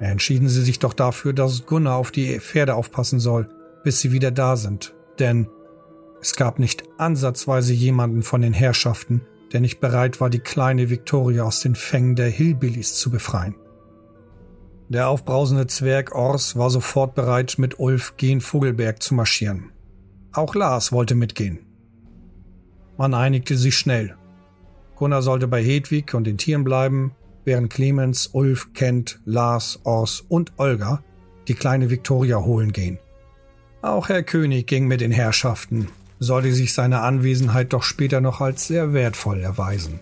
Entschieden 0.00 0.48
sie 0.48 0.62
sich 0.62 0.78
doch 0.78 0.94
dafür, 0.94 1.34
dass 1.34 1.66
Gunnar 1.66 1.96
auf 1.96 2.10
die 2.10 2.40
Pferde 2.40 2.74
aufpassen 2.74 3.20
soll, 3.20 3.48
bis 3.84 4.00
sie 4.00 4.12
wieder 4.12 4.30
da 4.30 4.56
sind, 4.56 4.94
denn 5.18 5.46
es 6.22 6.36
gab 6.36 6.58
nicht 6.58 6.84
ansatzweise 6.98 7.72
jemanden 7.72 8.22
von 8.22 8.40
den 8.40 8.52
Herrschaften, 8.52 9.22
der 9.52 9.60
nicht 9.60 9.80
bereit 9.80 10.20
war, 10.20 10.30
die 10.30 10.38
kleine 10.38 10.90
Victoria 10.90 11.44
aus 11.44 11.60
den 11.60 11.74
Fängen 11.74 12.16
der 12.16 12.28
Hillbillies 12.28 12.96
zu 12.96 13.10
befreien. 13.10 13.54
Der 14.88 15.08
aufbrausende 15.08 15.66
Zwerg 15.66 16.14
Ors 16.14 16.56
war 16.56 16.70
sofort 16.70 17.14
bereit, 17.14 17.56
mit 17.58 17.78
Ulf 17.78 18.16
gen 18.16 18.40
Vogelberg 18.40 19.02
zu 19.02 19.14
marschieren. 19.14 19.70
Auch 20.32 20.54
Lars 20.54 20.92
wollte 20.92 21.14
mitgehen. 21.14 21.60
Man 22.96 23.14
einigte 23.14 23.56
sich 23.56 23.76
schnell. 23.76 24.16
Gunnar 24.96 25.22
sollte 25.22 25.46
bei 25.46 25.62
Hedwig 25.62 26.12
und 26.14 26.24
den 26.24 26.38
Tieren 26.38 26.64
bleiben, 26.64 27.12
während 27.44 27.70
Clemens, 27.70 28.30
Ulf, 28.32 28.72
Kent, 28.74 29.20
Lars, 29.24 29.80
Ors 29.84 30.24
und 30.28 30.52
Olga 30.58 31.02
die 31.48 31.54
kleine 31.54 31.90
Viktoria 31.90 32.38
holen 32.38 32.72
gehen. 32.72 32.98
Auch 33.82 34.08
Herr 34.08 34.22
König 34.22 34.66
ging 34.66 34.86
mit 34.86 35.00
den 35.00 35.10
Herrschaften, 35.10 35.88
sollte 36.18 36.52
sich 36.52 36.74
seine 36.74 37.00
Anwesenheit 37.00 37.72
doch 37.72 37.82
später 37.82 38.20
noch 38.20 38.40
als 38.40 38.66
sehr 38.66 38.92
wertvoll 38.92 39.40
erweisen. 39.40 40.00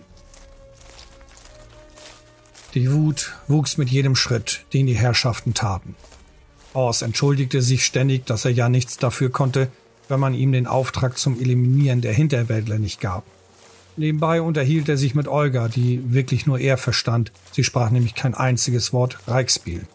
Die 2.75 2.91
Wut 2.91 3.33
wuchs 3.47 3.77
mit 3.77 3.89
jedem 3.89 4.15
Schritt, 4.15 4.65
den 4.73 4.85
die 4.85 4.97
Herrschaften 4.97 5.53
taten. 5.53 5.95
Ors 6.73 7.01
entschuldigte 7.01 7.61
sich 7.61 7.83
ständig, 7.83 8.25
dass 8.25 8.45
er 8.45 8.51
ja 8.51 8.69
nichts 8.69 8.97
dafür 8.97 9.31
konnte, 9.31 9.69
wenn 10.07 10.19
man 10.19 10.35
ihm 10.35 10.51
den 10.51 10.67
Auftrag 10.67 11.17
zum 11.17 11.39
Eliminieren 11.39 12.01
der 12.01 12.13
Hinterwäldler 12.13 12.77
nicht 12.77 13.01
gab. 13.01 13.23
Nebenbei 13.99 14.41
unterhielt 14.41 14.87
er 14.87 14.95
sich 14.95 15.13
mit 15.13 15.27
Olga, 15.27 15.67
die 15.67 16.13
wirklich 16.13 16.45
nur 16.45 16.57
er 16.57 16.77
verstand. 16.77 17.33
Sie 17.51 17.65
sprach 17.65 17.89
nämlich 17.89 18.15
kein 18.15 18.33
einziges 18.33 18.93
Wort 18.93 19.19
Reichsspiel. 19.27 19.85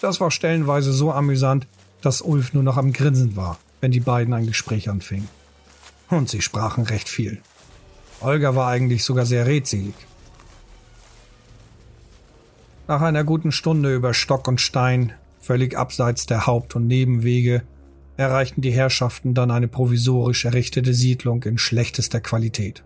Das 0.00 0.20
war 0.20 0.30
stellenweise 0.30 0.92
so 0.92 1.10
amüsant, 1.10 1.66
dass 2.02 2.22
Ulf 2.22 2.54
nur 2.54 2.62
noch 2.62 2.76
am 2.76 2.92
Grinsen 2.92 3.34
war, 3.34 3.58
wenn 3.80 3.90
die 3.90 3.98
beiden 3.98 4.32
ein 4.32 4.46
Gespräch 4.46 4.88
anfingen. 4.88 5.26
Und 6.08 6.28
sie 6.28 6.40
sprachen 6.40 6.84
recht 6.84 7.08
viel. 7.08 7.40
Olga 8.20 8.54
war 8.54 8.68
eigentlich 8.68 9.02
sogar 9.02 9.26
sehr 9.26 9.44
redselig. 9.44 9.94
Nach 12.86 13.00
einer 13.00 13.24
guten 13.24 13.50
Stunde 13.50 13.92
über 13.92 14.14
Stock 14.14 14.46
und 14.46 14.60
Stein, 14.60 15.14
völlig 15.40 15.76
abseits 15.76 16.26
der 16.26 16.46
Haupt- 16.46 16.76
und 16.76 16.86
Nebenwege, 16.86 17.64
erreichten 18.16 18.60
die 18.60 18.70
Herrschaften 18.70 19.34
dann 19.34 19.50
eine 19.50 19.66
provisorisch 19.66 20.44
errichtete 20.44 20.94
Siedlung 20.94 21.42
in 21.42 21.58
schlechtester 21.58 22.20
Qualität. 22.20 22.84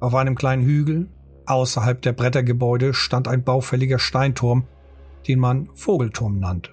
Auf 0.00 0.14
einem 0.14 0.34
kleinen 0.34 0.62
Hügel, 0.62 1.08
außerhalb 1.46 2.00
der 2.00 2.12
Brettergebäude, 2.12 2.94
stand 2.94 3.28
ein 3.28 3.44
baufälliger 3.44 3.98
Steinturm, 3.98 4.64
den 5.28 5.38
man 5.38 5.68
Vogelturm 5.74 6.38
nannte. 6.38 6.70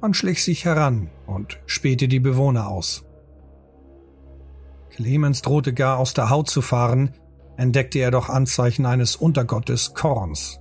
Man 0.00 0.12
schlich 0.12 0.42
sich 0.42 0.64
heran 0.64 1.10
und 1.26 1.58
spähte 1.66 2.08
die 2.08 2.20
Bewohner 2.20 2.68
aus. 2.68 3.04
Clemens 4.90 5.42
drohte 5.42 5.72
gar 5.72 5.98
aus 5.98 6.14
der 6.14 6.30
Haut 6.30 6.48
zu 6.48 6.62
fahren, 6.62 7.14
entdeckte 7.56 8.00
er 8.00 8.10
doch 8.10 8.28
Anzeichen 8.28 8.86
eines 8.86 9.16
Untergottes 9.16 9.94
Korns. 9.94 10.60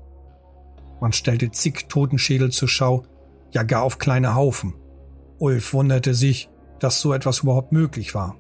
Man 1.01 1.13
stellte 1.13 1.51
zig 1.51 1.87
Totenschädel 1.89 2.51
zur 2.51 2.67
Schau, 2.67 3.03
ja 3.51 3.63
gar 3.63 3.83
auf 3.83 3.97
kleine 3.97 4.35
Haufen. 4.35 4.75
Ulf 5.39 5.73
wunderte 5.73 6.13
sich, 6.13 6.49
dass 6.79 7.01
so 7.01 7.13
etwas 7.13 7.39
überhaupt 7.39 7.71
möglich 7.71 8.13
war. 8.15 8.35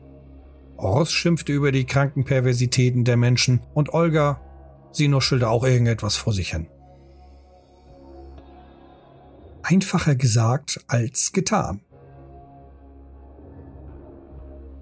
Ors 0.77 1.11
schimpfte 1.11 1.53
über 1.53 1.71
die 1.71 1.85
kranken 1.85 2.25
Perversitäten 2.25 3.03
der 3.03 3.17
Menschen 3.17 3.61
und 3.73 3.93
Olga, 3.93 4.41
sie 4.91 5.07
nuschelte 5.07 5.49
auch 5.49 5.63
irgendetwas 5.63 6.15
vor 6.15 6.33
sich 6.33 6.51
hin. 6.51 6.67
Einfacher 9.63 10.15
gesagt 10.15 10.83
als 10.87 11.31
getan. 11.31 11.81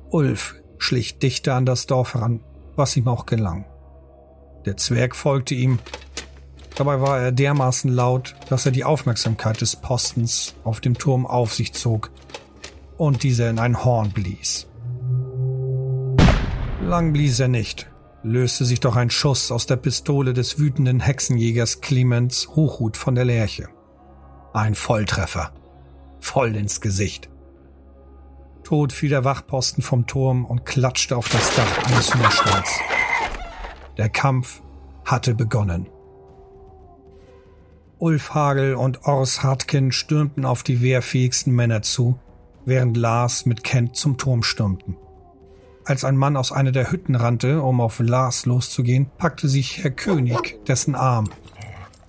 Ulf 0.10 0.56
schlich 0.78 1.20
dichter 1.20 1.56
an 1.56 1.66
das 1.66 1.88
Dorf 1.88 2.16
heran, 2.16 2.42
was 2.76 2.98
ihm 2.98 3.08
auch 3.08 3.26
gelang. 3.26 3.66
Der 4.66 4.78
Zwerg 4.78 5.16
folgte 5.16 5.56
ihm 5.56 5.80
Dabei 6.76 7.02
war 7.02 7.20
er 7.20 7.32
dermaßen 7.32 7.92
laut, 7.92 8.36
dass 8.50 8.66
er 8.66 8.72
die 8.72 8.84
Aufmerksamkeit 8.84 9.62
des 9.62 9.76
Postens 9.76 10.56
auf 10.64 10.82
dem 10.82 10.98
Turm 10.98 11.28
auf 11.28 11.54
sich 11.54 11.74
zog 11.74 12.10
und 12.98 13.22
dieser 13.24 13.50
in 13.50 13.60
ein 13.60 13.84
Horn 13.86 14.12
blies. 14.12 14.68
Lang 16.94 17.12
blies 17.12 17.40
er 17.40 17.48
nicht, 17.48 17.92
löste 18.22 18.66
sich 18.66 18.80
doch 18.80 18.96
ein 18.96 19.10
Schuss 19.10 19.52
aus 19.52 19.66
der 19.66 19.78
Pistole 19.78 20.32
des 20.34 20.60
wütenden 20.60 21.00
Hexenjägers 21.00 21.82
Clemens 21.82 22.50
Hochhut 22.50 22.98
von 22.98 23.16
der 23.16 23.26
Lerche. 23.26 23.68
Ein 24.54 24.76
Volltreffer. 24.76 25.54
Voll 26.20 26.56
ins 26.56 26.82
Gesicht. 26.82 27.32
Tot 28.64 28.94
fiel 28.94 29.10
der 29.10 29.24
Wachposten 29.24 29.82
vom 29.82 30.06
Turm 30.06 30.46
und 30.46 30.68
klatschte 30.68 31.18
auf 31.18 31.30
das 31.30 31.56
Dach 31.56 31.88
eines 31.88 32.14
Hühnerstalls. 32.14 32.80
Der 33.98 34.10
Kampf 34.10 34.62
hatte 35.04 35.34
begonnen. 35.34 35.90
Ulf 37.98 38.36
Hagel 38.36 38.76
und 38.76 39.06
Ors 39.06 39.42
Hartkin 39.42 39.92
stürmten 39.92 40.46
auf 40.46 40.62
die 40.62 40.84
wehrfähigsten 40.84 41.56
Männer 41.56 41.82
zu, 41.82 42.20
während 42.66 42.98
Lars 42.98 43.48
mit 43.48 43.64
Kent 43.64 43.96
zum 43.96 44.20
Turm 44.20 44.44
stürmten. 44.44 44.96
Als 45.86 46.06
ein 46.06 46.16
Mann 46.16 46.38
aus 46.38 46.54
einer 46.54 46.72
der 46.72 46.92
Hütten 46.92 47.16
rannte, 47.16 47.62
um 47.62 47.82
auf 47.82 48.00
Lars 48.00 48.46
loszugehen, 48.46 49.10
packte 49.18 49.50
sich 49.50 49.84
Herr 49.84 49.92
König 49.92 50.64
dessen 50.66 50.96
Arm. 50.96 51.30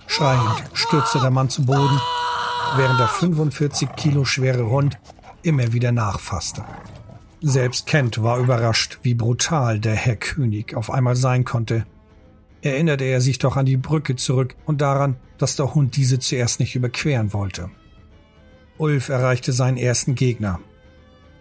Schreiend 0.06 0.62
stürzte 0.74 1.18
der 1.18 1.30
Mann 1.30 1.48
zu 1.48 1.66
Boden, 1.66 2.00
während 2.76 3.00
der 3.00 3.08
45 3.08 3.88
Kilo 3.96 4.24
schwere 4.24 4.70
Hund 4.70 4.98
immer 5.42 5.72
wieder 5.72 5.90
nachfasste. 5.90 6.64
Selbst 7.40 7.87
Kent 7.87 8.22
war 8.22 8.38
überrascht, 8.38 9.00
wie 9.02 9.14
brutal 9.14 9.80
der 9.80 9.96
Herr 9.96 10.16
König 10.16 10.76
auf 10.76 10.90
einmal 10.90 11.16
sein 11.16 11.44
konnte. 11.44 11.84
Erinnerte 12.62 13.04
er 13.04 13.20
sich 13.20 13.38
doch 13.38 13.56
an 13.56 13.66
die 13.66 13.76
Brücke 13.76 14.14
zurück 14.14 14.54
und 14.66 14.80
daran, 14.80 15.16
dass 15.37 15.56
der 15.56 15.74
Hund 15.74 15.96
diese 15.96 16.20
zuerst 16.20 16.60
nicht 16.60 16.76
überqueren 16.76 17.32
wollte. 17.32 17.70
Ulf 18.78 19.08
erreichte 19.08 19.52
seinen 19.52 19.76
ersten 19.76 20.14
Gegner. 20.14 20.60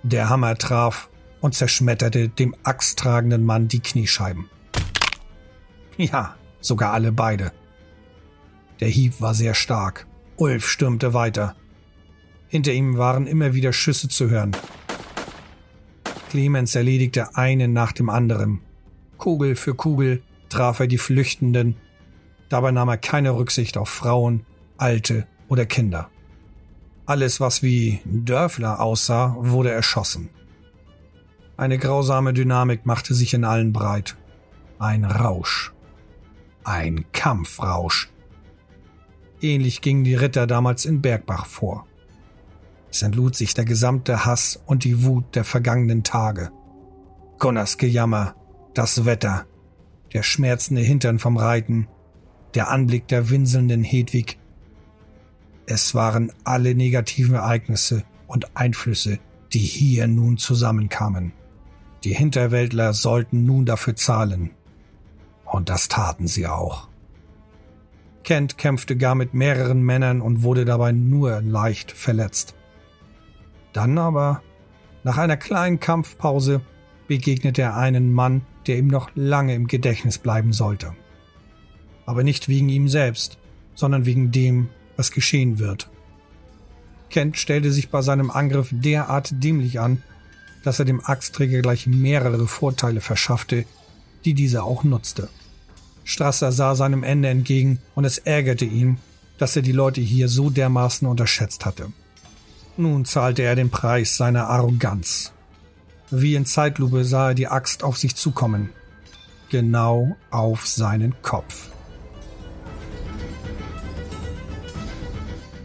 Der 0.02 0.30
Hammer 0.30 0.58
traf 0.58 1.10
und 1.44 1.54
zerschmetterte 1.54 2.30
dem 2.30 2.56
axttragenden 2.64 3.44
Mann 3.44 3.68
die 3.68 3.82
Kniescheiben. 3.82 4.50
Ja, 5.98 6.38
sogar 6.62 6.94
alle 6.94 7.12
beide. 7.12 7.52
Der 8.80 8.88
Hieb 8.88 9.20
war 9.20 9.34
sehr 9.34 9.54
stark. 9.54 10.08
Ulf 10.38 10.66
stürmte 10.66 11.14
weiter. 11.14 11.56
Hinter 12.48 12.72
ihm 12.72 12.98
waren 12.98 13.28
immer 13.28 13.54
wieder 13.54 13.74
Schüsse 13.74 14.08
zu 14.08 14.30
hören. 14.30 14.56
Clemens 16.30 16.76
erledigte 16.76 17.36
einen 17.36 17.74
nach 17.74 17.92
dem 17.92 18.10
anderen. 18.10 18.62
Kugel 19.18 19.58
für 19.58 19.76
Kugel 19.76 20.24
traf 20.48 20.80
er 20.80 20.88
die 20.88 20.98
Flüchtenden. 20.98 21.76
Dabei 22.48 22.72
nahm 22.72 22.88
er 22.88 22.98
keine 22.98 23.36
Rücksicht 23.36 23.76
auf 23.76 23.90
Frauen, 23.90 24.46
Alte 24.78 25.28
oder 25.50 25.66
Kinder. 25.66 26.10
Alles, 27.06 27.42
was 27.42 27.64
wie 27.64 28.00
Dörfler 28.06 28.80
aussah, 28.80 29.36
wurde 29.38 29.72
erschossen. 29.72 30.30
Eine 31.56 31.78
grausame 31.78 32.34
Dynamik 32.34 32.86
machte 32.86 33.14
sich 33.14 33.34
in 33.34 33.46
allen 33.46 33.74
breit. 33.74 34.18
Ein 34.80 35.06
Rausch. 35.06 35.72
Ein 36.64 37.06
Kampfrausch. 37.12 38.10
Ähnlich 39.40 39.82
gingen 39.82 40.04
die 40.04 40.16
Ritter 40.16 40.48
damals 40.48 40.86
in 40.86 41.02
Bergbach 41.02 41.46
vor. 41.46 41.86
Es 42.90 43.02
entlud 43.02 43.36
sich 43.36 43.54
der 43.54 43.66
gesamte 43.66 44.26
Hass 44.26 44.62
und 44.66 44.84
die 44.84 45.04
Wut 45.04 45.36
der 45.36 45.44
vergangenen 45.44 46.04
Tage. 46.04 46.52
Gunners 47.40 47.78
Gejammer, 47.78 48.36
das 48.74 49.06
Wetter, 49.06 49.46
der 50.14 50.24
schmerzende 50.24 50.82
Hintern 50.82 51.20
vom 51.20 51.38
Reiten, 51.38 51.88
der 52.56 52.70
Anblick 52.70 53.08
der 53.08 53.30
winselnden 53.30 53.84
Hedwig. 53.84 54.40
Es 55.66 55.94
waren 55.94 56.32
alle 56.44 56.74
negativen 56.74 57.36
Ereignisse 57.36 58.04
und 58.28 58.56
Einflüsse, 58.56 59.20
die 59.54 59.60
hier 59.60 60.08
nun 60.08 60.38
zusammenkamen. 60.38 61.34
Die 62.04 62.14
Hinterwäldler 62.14 62.94
sollten 62.94 63.46
nun 63.46 63.66
dafür 63.66 63.96
zahlen. 63.96 64.52
Und 65.46 65.70
das 65.70 65.88
taten 65.88 66.28
sie 66.28 66.48
auch. 66.48 66.88
Kent 68.24 68.58
kämpfte 68.58 68.98
gar 68.98 69.16
mit 69.16 69.34
mehreren 69.34 69.82
Männern 69.82 70.22
und 70.22 70.44
wurde 70.44 70.66
dabei 70.66 70.92
nur 70.92 71.42
leicht 71.42 71.92
verletzt. 71.92 72.56
Dann 73.74 73.98
aber, 73.98 74.42
nach 75.04 75.18
einer 75.18 75.38
kleinen 75.38 75.80
Kampfpause, 75.80 76.62
begegnete 77.08 77.62
er 77.62 77.78
einen 77.78 78.12
Mann, 78.12 78.42
der 78.68 78.78
ihm 78.78 78.88
noch 78.88 79.10
lange 79.16 79.56
im 79.56 79.68
Gedächtnis 79.68 80.18
bleiben 80.18 80.54
sollte. 80.54 80.94
Aber 82.06 82.24
nicht 82.24 82.48
wegen 82.48 82.70
ihm 82.70 82.88
selbst, 82.88 83.38
sondern 83.76 84.06
wegen 84.06 84.32
dem, 84.32 84.70
was 84.96 85.12
geschehen 85.12 85.60
wird. 85.60 85.90
Kent 87.10 87.38
stellte 87.38 87.72
sich 87.72 87.90
bei 87.90 88.02
seinem 88.02 88.32
Angriff 88.32 88.70
derart 88.72 89.44
dämlich 89.44 89.80
an, 89.80 90.02
dass 90.64 90.80
er 90.80 90.86
dem 90.86 91.04
Axtträger 91.04 91.62
gleich 91.62 91.88
mehrere 91.88 92.48
Vorteile 92.48 93.02
verschaffte, 93.02 93.66
die 94.26 94.34
dieser 94.34 94.64
auch 94.64 94.84
nutzte. 94.84 95.30
Strasser 96.04 96.52
sah 96.52 96.76
seinem 96.76 97.04
Ende 97.04 97.30
entgegen 97.30 97.80
und 97.96 98.06
es 98.06 98.18
ärgerte 98.18 98.66
ihn, 98.66 98.98
dass 99.38 99.56
er 99.56 99.62
die 99.62 99.72
Leute 99.72 100.02
hier 100.02 100.30
so 100.30 100.50
dermaßen 100.50 101.08
unterschätzt 101.08 101.66
hatte. 101.66 101.92
Nun 102.78 103.06
zahlte 103.06 103.44
er 103.44 103.56
den 103.56 103.70
Preis 103.70 104.18
seiner 104.18 104.48
Arroganz. 104.48 105.32
Wie 106.10 106.36
in 106.36 106.46
Zeitlupe 106.46 107.06
sah 107.06 107.30
er 107.30 107.34
die 107.34 107.48
Axt 107.48 107.84
auf 107.84 107.98
sich 107.98 108.16
zukommen. 108.16 108.70
Genau 109.50 110.16
auf 110.32 110.68
seinen 110.68 111.16
Kopf. 111.22 111.70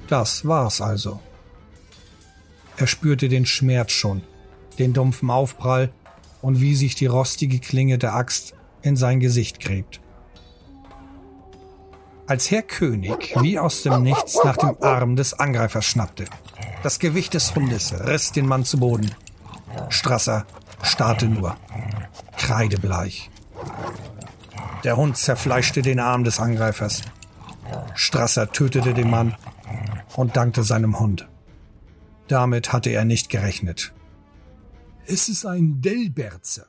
Das 0.09 0.47
war's 0.47 0.81
also. 0.81 1.21
Er 2.77 2.87
spürte 2.87 3.29
den 3.29 3.45
Schmerz 3.45 3.93
schon, 3.93 4.23
den 4.79 4.93
dumpfen 4.93 5.31
Aufprall 5.31 5.91
und 6.43 6.61
wie 6.61 6.75
sich 6.75 6.95
die 6.95 7.07
rostige 7.07 7.59
Klinge 7.59 7.99
der 7.99 8.15
Axt 8.15 8.55
in 8.83 8.97
sein 8.97 9.21
Gesicht 9.21 9.61
gräbt. 9.61 10.01
Als 12.27 12.51
Herr 12.51 12.63
König 12.63 13.35
wie 13.41 13.59
aus 13.59 13.83
dem 13.83 14.03
Nichts 14.03 14.39
nach 14.45 14.57
dem 14.57 14.77
Arm 14.83 15.17
des 15.17 15.35
Angreifers 15.35 15.87
schnappte. 15.87 16.27
Das 16.83 16.99
Gewicht 16.99 17.35
des 17.35 17.55
Hundes 17.55 17.95
riss 18.07 18.33
den 18.33 18.47
Mann 18.47 18.65
zu 18.65 18.79
Boden. 18.79 19.15
Strasser 19.89 20.47
starrte 20.83 21.27
nur, 21.27 21.57
kreidebleich. 22.37 23.31
Der 24.85 24.97
Hund 24.97 25.17
zerfleischte 25.17 25.83
den 25.83 26.01
Arm 26.01 26.23
des 26.23 26.39
Angreifers. 26.39 27.03
Strasser 27.95 28.53
tötete 28.53 28.95
den 28.95 29.11
Mann 29.11 29.35
und 30.15 30.37
dankte 30.37 30.63
seinem 30.63 31.01
Hund. 31.01 31.29
Damit 32.29 32.73
hatte 32.73 32.91
er 32.91 33.05
nicht 33.05 33.31
gerechnet. 33.31 33.93
Es 35.11 35.31
ist 35.31 35.47
ein 35.47 35.81
Delberzer, 35.81 36.67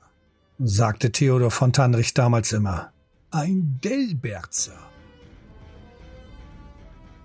sagte 0.60 1.12
Theodor 1.12 1.52
von 1.52 1.73
Tannrich 1.73 2.13
damals 2.13 2.54
immer. 2.54 2.93
Ein 3.32 3.82
Delberzer. 3.84 4.80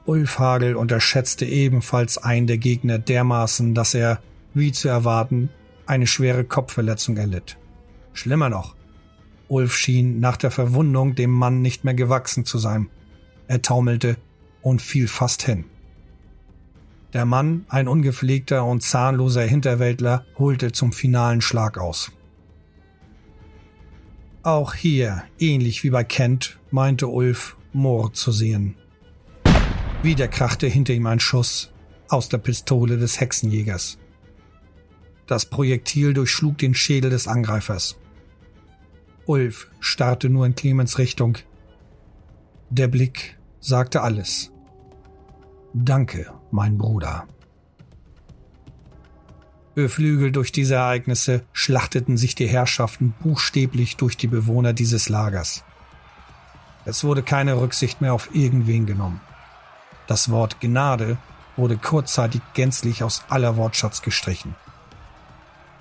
Ulf 0.07 0.40
Hagel 0.40 0.74
unterschätzte 0.74 1.44
ebenfalls 1.44 2.18
einen 2.18 2.48
der 2.48 2.59
Gegner 2.59 2.98
dermaßen, 2.98 3.77
dass 3.77 3.94
er, 3.94 4.20
wie 4.55 4.72
zu 4.72 4.88
erwarten, 4.88 5.50
eine 5.87 6.09
schwere 6.09 6.42
Kopfverletzung 6.42 7.16
erlitt. 7.16 7.59
Schlimmer 8.12 8.50
noch, 8.50 8.74
Ulf 9.46 9.77
schien 9.77 10.18
nach 10.18 10.37
der 10.37 10.50
Verwundung 10.50 11.14
dem 11.14 11.31
Mann 11.31 11.62
nicht 11.62 11.85
mehr 11.85 11.94
gewachsen 11.94 12.44
zu 12.44 12.59
sein. 12.59 12.90
Er 13.46 13.62
taumelte 13.62 14.16
und 14.62 14.83
fiel 14.83 15.07
fast 15.07 15.44
hin. 15.44 15.66
Der 17.14 17.24
Mann, 17.24 17.64
ein 17.68 17.87
ungepflegter 17.87 18.64
und 18.64 18.83
zahnloser 18.83 19.42
Hinterwäldler, 19.42 20.27
holte 20.37 20.72
zum 20.72 20.92
finalen 20.92 21.40
Schlag 21.40 21.79
aus. 21.79 22.11
Auch 24.42 24.74
hier, 24.74 25.22
ähnlich 25.38 25.85
wie 25.85 25.90
bei 25.90 26.03
Kent, 26.03 26.59
meinte 26.72 27.07
Ulf, 27.07 27.57
Moor 27.72 28.12
zu 28.12 28.33
sehen. 28.33 28.77
Wieder 30.03 30.27
krachte 30.27 30.66
hinter 30.66 30.92
ihm 30.92 31.07
ein 31.07 31.20
Schuss 31.20 31.72
aus 32.09 32.29
der 32.29 32.38
Pistole 32.38 32.98
des 32.98 33.20
Hexenjägers. 33.20 33.96
Das 35.27 35.46
Projektil 35.46 36.14
durchschlug 36.14 36.59
den 36.59 36.74
Schädel 36.74 37.11
des 37.11 37.29
Angreifers. 37.29 37.96
Ulf 39.24 39.70
starrte 39.79 40.29
nur 40.29 40.46
in 40.46 40.57
Clemens 40.57 40.98
Richtung. 40.98 41.38
Der 42.70 42.88
Blick 42.88 43.38
sagte 43.61 44.03
alles. 44.03 44.50
Danke, 45.72 46.31
mein 46.54 46.78
Bruder. 46.78 47.26
Beflügelt 49.74 50.36
durch 50.36 50.52
diese 50.52 50.76
Ereignisse 50.76 51.44
schlachteten 51.52 52.16
sich 52.16 52.36
die 52.36 52.46
Herrschaften 52.46 53.12
buchstäblich 53.20 53.96
durch 53.96 54.16
die 54.16 54.28
Bewohner 54.28 54.72
dieses 54.72 55.08
Lagers. 55.08 55.64
Es 56.84 57.02
wurde 57.02 57.24
keine 57.24 57.60
Rücksicht 57.60 58.00
mehr 58.00 58.14
auf 58.14 58.32
irgendwen 58.34 58.86
genommen. 58.86 59.20
Das 60.06 60.30
Wort 60.30 60.60
Gnade 60.60 61.18
wurde 61.56 61.76
kurzzeitig 61.76 62.40
gänzlich 62.54 63.02
aus 63.02 63.24
aller 63.28 63.56
Wortschatz 63.56 64.02
gestrichen. 64.02 64.54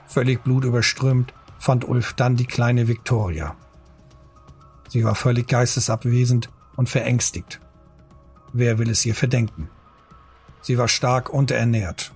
Völlig 0.07 0.43
blutüberströmt 0.43 1.36
fand 1.59 1.88
Ulf 1.88 2.13
dann 2.13 2.36
die 2.36 2.47
kleine 2.47 2.88
Victoria. 2.88 3.55
Sie 4.89 5.03
war 5.03 5.13
völlig 5.13 5.47
geistesabwesend 5.47 6.49
und 6.75 6.89
verängstigt. 6.89 7.59
Wer 8.53 8.79
will 8.79 8.89
es 8.89 9.05
ihr 9.05 9.15
verdenken? 9.15 9.69
Sie 10.63 10.78
war 10.78 10.88
stark 10.88 11.30
unterernährt. 11.30 12.13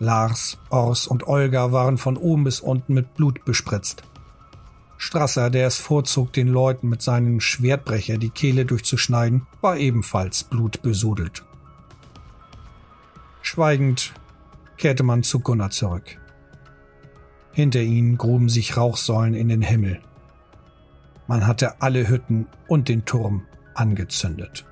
Lars, 0.00 0.58
Ors 0.70 1.06
und 1.06 1.28
Olga 1.28 1.70
waren 1.70 1.98
von 1.98 2.16
oben 2.16 2.44
bis 2.44 2.60
unten 2.60 2.94
mit 2.94 3.14
Blut 3.14 3.44
bespritzt. 3.44 4.02
Strasser, 4.96 5.50
der 5.50 5.66
es 5.66 5.76
vorzog, 5.76 6.32
den 6.32 6.48
Leuten 6.48 6.88
mit 6.88 7.02
seinem 7.02 7.40
Schwertbrecher 7.40 8.18
die 8.18 8.30
Kehle 8.30 8.64
durchzuschneiden, 8.64 9.46
war 9.60 9.76
ebenfalls 9.76 10.44
blutbesudelt. 10.44 11.44
Schweigend 13.42 14.12
kehrte 14.76 15.02
man 15.02 15.22
zu 15.22 15.40
Gunnar 15.40 15.70
zurück. 15.70 16.18
Hinter 17.52 17.80
ihnen 17.80 18.18
gruben 18.18 18.48
sich 18.48 18.76
Rauchsäulen 18.76 19.34
in 19.34 19.48
den 19.48 19.62
Himmel. 19.62 20.00
Man 21.26 21.46
hatte 21.46 21.80
alle 21.82 22.08
Hütten 22.08 22.46
und 22.66 22.88
den 22.88 23.04
Turm 23.04 23.46
angezündet. 23.74 24.67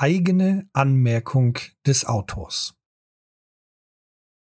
Eigene 0.00 0.66
Anmerkung 0.72 1.58
des 1.86 2.06
Autors. 2.06 2.74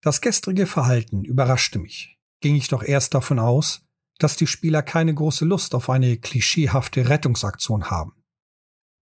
Das 0.04 0.22
gestrige 0.22 0.68
Verhalten 0.68 1.26
überraschte 1.26 1.80
mich. 1.80 2.20
Ging 2.42 2.56
ich 2.56 2.68
doch 2.68 2.84
erst 2.84 3.16
davon 3.16 3.40
aus, 3.40 3.82
dass 4.20 4.36
die 4.36 4.46
Spieler 4.46 4.84
keine 4.84 5.16
große 5.16 5.46
Lust 5.46 5.74
auf 5.74 5.90
eine 5.90 6.18
klischeehafte 6.18 7.10
Rettungsaktion 7.10 7.90
haben. 7.90 8.24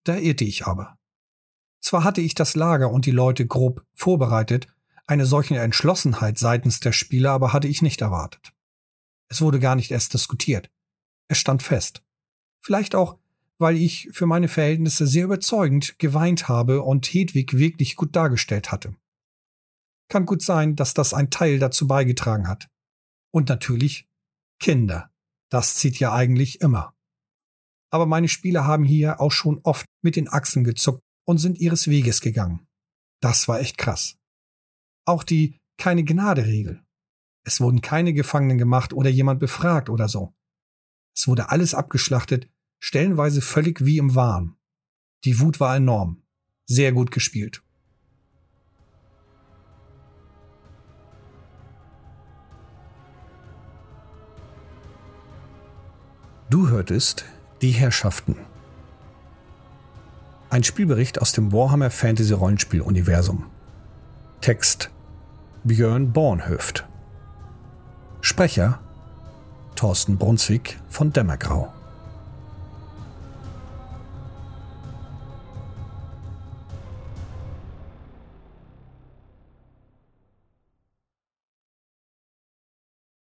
Da 0.03 0.17
irrte 0.17 0.43
ich 0.43 0.67
aber. 0.67 0.99
Zwar 1.81 2.03
hatte 2.03 2.21
ich 2.21 2.35
das 2.35 2.55
Lager 2.55 2.91
und 2.91 3.07
die 3.07 3.11
Leute 3.11 3.47
grob 3.47 3.83
vorbereitet, 3.95 4.67
eine 5.07 5.25
solche 5.25 5.57
Entschlossenheit 5.57 6.37
seitens 6.37 6.79
der 6.79 6.91
Spieler 6.91 7.31
aber 7.31 7.51
hatte 7.51 7.67
ich 7.67 7.81
nicht 7.81 8.01
erwartet. 8.01 8.53
Es 9.27 9.41
wurde 9.41 9.59
gar 9.59 9.75
nicht 9.75 9.89
erst 9.89 10.13
diskutiert. 10.13 10.69
Es 11.27 11.39
stand 11.39 11.63
fest. 11.63 12.03
Vielleicht 12.61 12.93
auch, 12.93 13.17
weil 13.63 13.77
ich 13.77 14.09
für 14.11 14.25
meine 14.25 14.49
Verhältnisse 14.49 15.07
sehr 15.07 15.23
überzeugend 15.23 15.97
geweint 15.97 16.49
habe 16.49 16.81
und 16.81 17.05
Hedwig 17.05 17.57
wirklich 17.57 17.95
gut 17.95 18.13
dargestellt 18.13 18.73
hatte. 18.73 18.93
Kann 20.09 20.25
gut 20.25 20.41
sein, 20.41 20.75
dass 20.75 20.93
das 20.93 21.13
ein 21.13 21.29
Teil 21.29 21.59
dazu 21.59 21.87
beigetragen 21.87 22.49
hat. 22.49 22.67
Und 23.33 23.47
natürlich 23.47 24.05
Kinder. 24.59 25.09
Das 25.49 25.75
zieht 25.75 25.97
ja 25.97 26.13
eigentlich 26.13 26.59
immer. 26.59 26.93
Aber 27.89 28.05
meine 28.05 28.27
Spieler 28.27 28.67
haben 28.67 28.83
hier 28.83 29.21
auch 29.21 29.31
schon 29.31 29.61
oft 29.63 29.85
mit 30.03 30.17
den 30.17 30.27
Achsen 30.27 30.65
gezuckt 30.65 30.99
und 31.25 31.37
sind 31.37 31.57
ihres 31.57 31.87
Weges 31.87 32.19
gegangen. 32.19 32.67
Das 33.21 33.47
war 33.47 33.61
echt 33.61 33.77
krass. 33.77 34.17
Auch 35.05 35.23
die 35.23 35.57
keine 35.77 36.03
Gnade-Regel. 36.03 36.83
Es 37.45 37.61
wurden 37.61 37.79
keine 37.79 38.11
Gefangenen 38.11 38.57
gemacht 38.57 38.91
oder 38.91 39.09
jemand 39.09 39.39
befragt 39.39 39.89
oder 39.89 40.09
so. 40.09 40.33
Es 41.15 41.29
wurde 41.29 41.47
alles 41.47 41.73
abgeschlachtet, 41.73 42.49
stellenweise 42.83 43.41
völlig 43.41 43.85
wie 43.85 43.97
im 43.97 44.13
Wahn. 44.13 44.57
Die 45.23 45.39
Wut 45.39 45.61
war 45.61 45.77
enorm. 45.77 46.21
Sehr 46.65 46.91
gut 46.91 47.11
gespielt. 47.11 47.63
Du 56.49 56.67
hörtest 56.67 57.23
Die 57.61 57.71
Herrschaften. 57.71 58.35
Ein 60.49 60.65
Spielbericht 60.65 61.21
aus 61.21 61.31
dem 61.31 61.53
Warhammer 61.53 61.89
Fantasy 61.89 62.33
Rollenspiel 62.33 62.81
Universum. 62.81 63.45
Text 64.41 64.91
Björn 65.63 66.11
Bornhöft. 66.11 66.85
Sprecher 68.19 68.81
Thorsten 69.77 70.17
Brunswick 70.17 70.81
von 70.89 71.13
Dämmergrau. 71.13 71.73